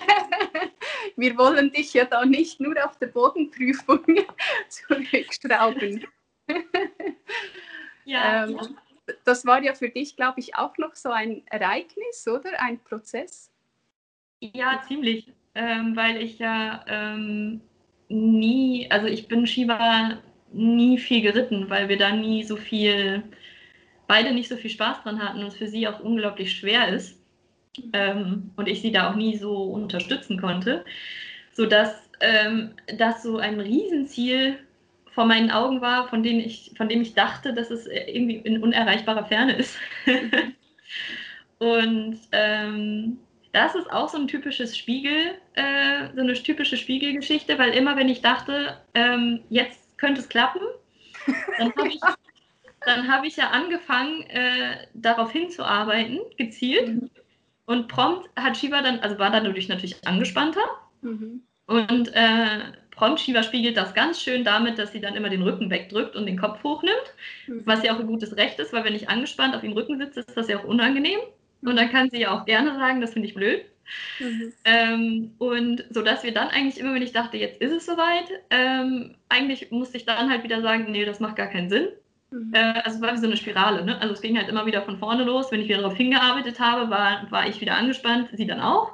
[1.15, 4.03] Wir wollen dich ja da nicht nur auf der Bodenprüfung
[4.69, 6.05] zurückschrauben.
[8.05, 8.43] Ja.
[8.43, 8.59] ähm,
[9.23, 12.59] das war ja für dich, glaube ich, auch noch so ein Ereignis, oder?
[12.59, 13.49] Ein Prozess?
[14.41, 15.31] Ja, ziemlich.
[15.55, 17.61] Ähm, weil ich ja ähm,
[18.09, 20.21] nie, also ich bin Shiva
[20.51, 23.23] nie viel geritten, weil wir da nie so viel,
[24.07, 27.22] beide nicht so viel Spaß dran hatten und es für sie auch unglaublich schwer ist.
[27.93, 30.85] Ähm, und ich sie da auch nie so unterstützen konnte,
[31.53, 34.59] sodass ähm, das so ein Riesenziel
[35.13, 38.61] vor meinen Augen war, von dem ich, von dem ich dachte, dass es irgendwie in
[38.63, 39.77] unerreichbarer Ferne ist.
[41.59, 43.19] und ähm,
[43.51, 48.09] das ist auch so ein typisches Spiegel, äh, so eine typische Spiegelgeschichte, weil immer wenn
[48.09, 50.61] ich dachte, ähm, jetzt könnte es klappen,
[51.59, 52.01] dann habe ich,
[53.07, 56.87] hab ich ja angefangen, äh, darauf hinzuarbeiten, gezielt.
[56.87, 57.09] Mhm.
[57.65, 60.63] Und prompt hat Shiva dann, also war dadurch natürlich angespannter.
[61.01, 61.41] Mhm.
[61.65, 62.59] Und äh,
[62.91, 66.25] prompt Shiva spiegelt das ganz schön damit, dass sie dann immer den Rücken wegdrückt und
[66.25, 67.13] den Kopf hochnimmt.
[67.47, 67.61] Mhm.
[67.65, 70.21] Was ja auch ein gutes Recht ist, weil wenn ich angespannt auf dem Rücken sitze,
[70.21, 71.19] ist das ja auch unangenehm.
[71.61, 73.65] Und dann kann sie ja auch gerne sagen, das finde ich blöd.
[74.19, 74.53] Mhm.
[74.65, 78.29] Ähm, und so dass wir dann eigentlich immer, wenn ich dachte, jetzt ist es soweit,
[78.49, 81.87] ähm, eigentlich musste ich dann halt wieder sagen, nee, das macht gar keinen Sinn.
[82.33, 82.51] Mhm.
[82.53, 83.85] Äh, also es war wie so eine Spirale.
[83.85, 84.01] Ne?
[84.01, 85.51] Also es ging halt immer wieder von vorne los.
[85.51, 88.93] Wenn ich wieder darauf hingearbeitet habe, war, war ich wieder angespannt, sie dann auch.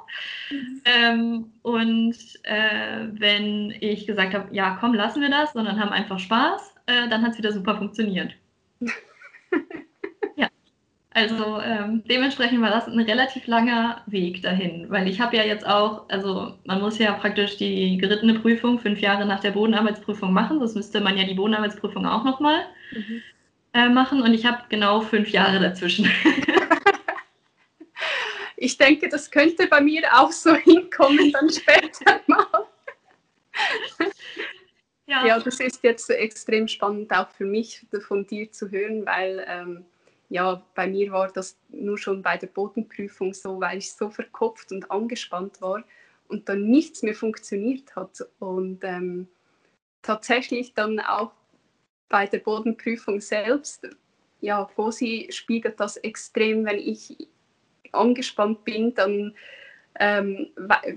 [0.50, 0.82] Mhm.
[0.84, 6.18] Ähm, und äh, wenn ich gesagt habe, ja, komm, lassen wir das, sondern haben einfach
[6.18, 8.34] Spaß, äh, dann hat es wieder super funktioniert.
[11.12, 15.66] Also ähm, dementsprechend war das ein relativ langer Weg dahin, weil ich habe ja jetzt
[15.66, 20.60] auch, also man muss ja praktisch die gerittene Prüfung fünf Jahre nach der Bodenarbeitsprüfung machen,
[20.60, 23.22] sonst müsste man ja die Bodenarbeitsprüfung auch nochmal mhm.
[23.74, 26.08] äh, machen und ich habe genau fünf Jahre dazwischen.
[28.56, 32.46] ich denke, das könnte bei mir auch so hinkommen dann später mal.
[35.06, 35.26] Ja.
[35.26, 39.84] ja, das ist jetzt extrem spannend auch für mich von dir zu hören, weil ähm,
[40.30, 44.70] ja, bei mir war das nur schon bei der Bodenprüfung so, weil ich so verkopft
[44.70, 45.82] und angespannt war
[46.28, 48.24] und dann nichts mehr funktioniert hat.
[48.38, 49.26] Und ähm,
[50.02, 51.32] tatsächlich dann auch
[52.08, 53.88] bei der Bodenprüfung selbst,
[54.40, 57.28] ja, Fosi spiegelt das extrem, wenn ich
[57.90, 59.34] angespannt bin, dann
[59.98, 60.50] ähm,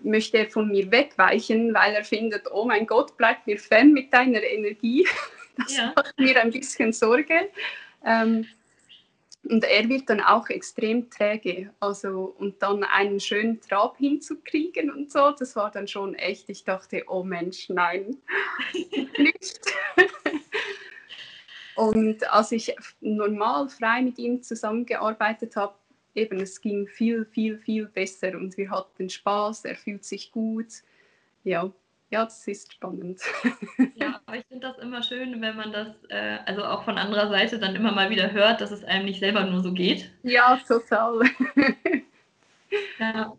[0.04, 4.14] möchte er von mir wegweichen, weil er findet, oh mein Gott, bleib mir fern mit
[4.14, 5.08] deiner Energie.
[5.56, 5.94] Das ja.
[5.96, 7.52] macht mir ein bisschen Sorge.
[8.04, 8.48] Ähm,
[9.46, 11.74] und er wird dann auch extrem träge.
[11.80, 16.50] Also, und dann einen schönen Trab hinzukriegen und so, das war dann schon echt.
[16.50, 18.18] Ich dachte, oh Mensch, nein,
[19.18, 19.60] nicht.
[21.76, 25.76] und als ich normal frei mit ihm zusammengearbeitet habe,
[26.16, 30.84] eben, es ging viel, viel, viel besser und wir hatten Spaß, er fühlt sich gut.
[31.44, 31.74] Ja,
[32.14, 33.20] ja, das ist spannend.
[33.95, 37.30] Ja, aber ich finde das immer schön, wenn man das, äh, also auch von anderer
[37.30, 40.11] Seite dann immer mal wieder hört, dass es einem nicht selber nur so geht.
[40.24, 41.22] Ja, total.
[42.97, 43.38] Ja,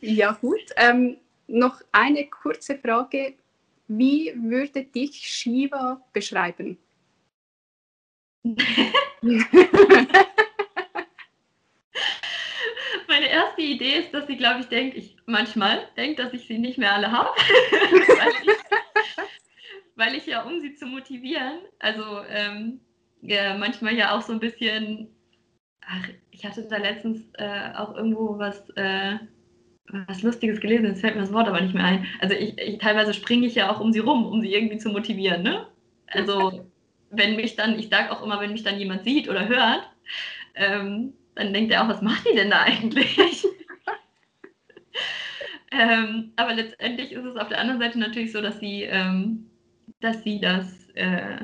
[0.00, 0.60] ja gut.
[0.76, 1.16] Ähm,
[1.48, 3.34] noch eine kurze Frage.
[3.88, 6.78] Wie würde dich Shiva beschreiben?
[13.10, 16.58] meine erste Idee ist, dass sie, glaube ich, denkt, ich manchmal denkt, dass ich sie
[16.58, 17.28] nicht mehr alle habe.
[17.70, 18.56] weil, ich,
[19.96, 22.80] weil, ich, ja, um sie zu motivieren, also ähm,
[23.22, 25.08] ja, manchmal ja auch so ein bisschen,
[25.80, 29.18] ach, ich hatte da letztens äh, auch irgendwo was, äh,
[29.88, 32.06] was Lustiges gelesen, jetzt fällt mir das Wort aber nicht mehr ein.
[32.20, 34.90] Also ich, ich teilweise springe ich ja auch um sie rum, um sie irgendwie zu
[34.90, 35.66] motivieren, ne?
[36.06, 36.64] Also
[37.10, 39.90] wenn mich dann, ich sage auch immer, wenn mich dann jemand sieht oder hört,
[40.54, 43.18] ähm, dann denkt er auch, was macht die denn da eigentlich?
[45.72, 49.46] ähm, aber letztendlich ist es auf der anderen Seite natürlich so, dass sie, ähm,
[50.00, 51.38] dass sie das äh,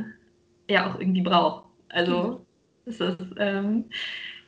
[0.68, 1.64] ja auch irgendwie braucht.
[1.88, 2.44] Also
[2.84, 2.90] mhm.
[2.90, 3.86] ist das, ähm,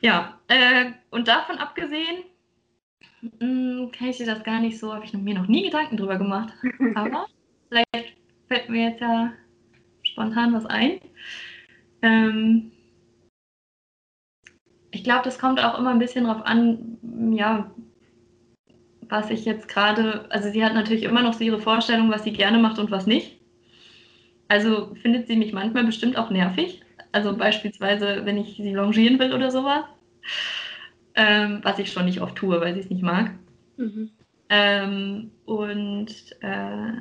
[0.01, 2.25] ja, äh, und davon abgesehen,
[3.21, 5.97] mh, hm, kann ich dir das gar nicht so, habe ich mir noch nie Gedanken
[5.97, 6.53] drüber gemacht.
[6.95, 7.25] Aber
[7.69, 9.33] vielleicht fällt mir jetzt ja
[10.03, 10.99] spontan was ein.
[12.01, 12.71] Ähm,
[14.91, 16.97] ich glaube, das kommt auch immer ein bisschen darauf an,
[17.31, 17.71] ja,
[19.07, 22.31] was ich jetzt gerade, also sie hat natürlich immer noch so ihre Vorstellung, was sie
[22.31, 23.39] gerne macht und was nicht.
[24.47, 26.81] Also findet sie mich manchmal bestimmt auch nervig.
[27.11, 29.83] Also beispielsweise, wenn ich sie longieren will oder sowas.
[31.15, 33.31] Ähm, was ich schon nicht oft tue, weil sie es nicht mag.
[33.77, 34.11] Mhm.
[34.49, 36.07] Ähm, und
[36.41, 36.93] äh,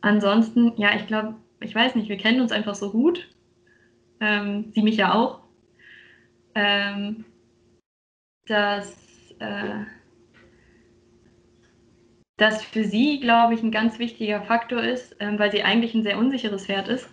[0.00, 3.28] ansonsten, ja, ich glaube, ich weiß nicht, wir kennen uns einfach so gut.
[4.20, 5.40] Ähm, sie mich ja auch.
[6.54, 7.24] Ähm,
[8.46, 8.96] dass
[9.38, 9.84] äh,
[12.36, 16.02] das für sie, glaube ich, ein ganz wichtiger Faktor ist, ähm, weil sie eigentlich ein
[16.02, 17.08] sehr unsicheres Pferd ist,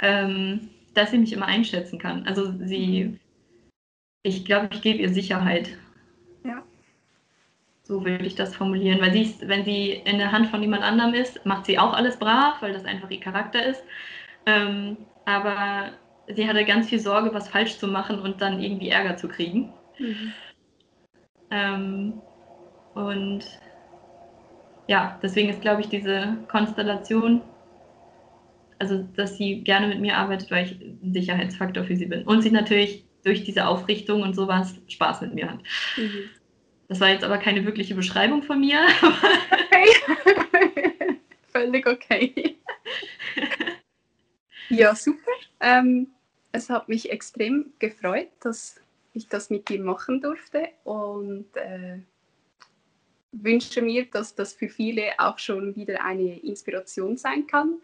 [0.00, 2.26] ähm, dass sie mich immer einschätzen kann.
[2.26, 3.18] Also sie,
[4.22, 5.70] ich glaube, ich gebe ihr Sicherheit.
[6.44, 6.62] Ja.
[7.82, 10.82] So würde ich das formulieren, weil sie, ist, wenn sie in der Hand von jemand
[10.82, 13.82] anderem ist, macht sie auch alles brav, weil das einfach ihr Charakter ist.
[14.44, 15.92] Ähm, aber
[16.34, 19.72] sie hatte ganz viel Sorge, was falsch zu machen und dann irgendwie Ärger zu kriegen.
[19.98, 20.32] Mhm.
[21.50, 22.22] Ähm,
[22.94, 23.44] und
[24.86, 27.42] ja, deswegen ist, glaube ich, diese Konstellation,
[28.78, 32.22] also dass sie gerne mit mir arbeitet, weil ich ein Sicherheitsfaktor für sie bin.
[32.24, 35.60] Und sie natürlich durch diese Aufrichtung und sowas Spaß mit mir hat.
[35.96, 36.30] Mhm.
[36.88, 38.80] Das war jetzt aber keine wirkliche Beschreibung von mir.
[39.70, 41.18] Okay.
[41.52, 42.56] Völlig okay.
[44.70, 45.30] ja, super.
[45.60, 46.08] Ähm,
[46.58, 48.80] es hat mich extrem gefreut, dass
[49.14, 52.00] ich das mit dir machen durfte und äh,
[53.32, 57.80] wünsche mir, dass das für viele auch schon wieder eine Inspiration sein kann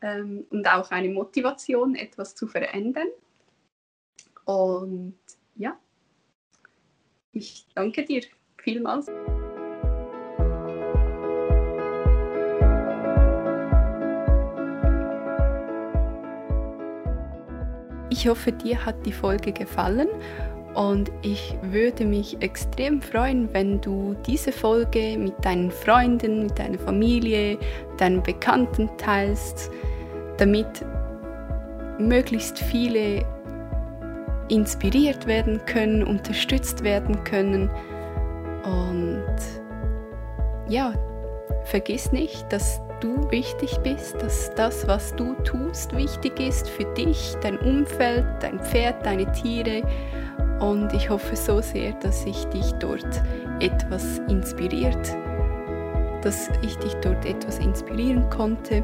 [0.00, 3.08] ähm, und auch eine Motivation, etwas zu verändern.
[4.44, 5.18] Und
[5.56, 5.78] ja,
[7.32, 8.22] ich danke dir
[8.58, 9.10] vielmals.
[18.24, 20.08] Ich hoffe, dir hat die Folge gefallen
[20.72, 26.78] und ich würde mich extrem freuen, wenn du diese Folge mit deinen Freunden, mit deiner
[26.78, 27.58] Familie,
[27.98, 29.70] deinen Bekannten teilst,
[30.38, 30.86] damit
[31.98, 33.26] möglichst viele
[34.48, 37.68] inspiriert werden können, unterstützt werden können.
[38.64, 39.36] Und
[40.70, 40.94] ja,
[41.64, 47.34] vergiss nicht, dass du wichtig bist, dass das, was du tust, wichtig ist für dich,
[47.42, 49.82] dein Umfeld, dein Pferd, deine Tiere
[50.60, 53.22] und ich hoffe so sehr, dass ich dich dort
[53.60, 55.16] etwas inspiriert,
[56.22, 58.82] dass ich dich dort etwas inspirieren konnte.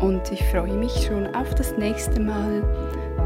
[0.00, 2.62] Und ich freue mich schon auf das nächste Mal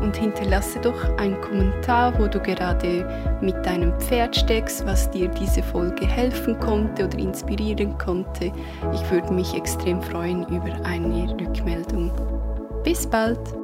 [0.01, 5.63] und hinterlasse doch einen Kommentar, wo du gerade mit deinem Pferd steckst, was dir diese
[5.63, 8.53] Folge helfen konnte oder inspirieren konnte.
[8.93, 12.11] Ich würde mich extrem freuen über eine Rückmeldung.
[12.85, 13.64] Bis bald!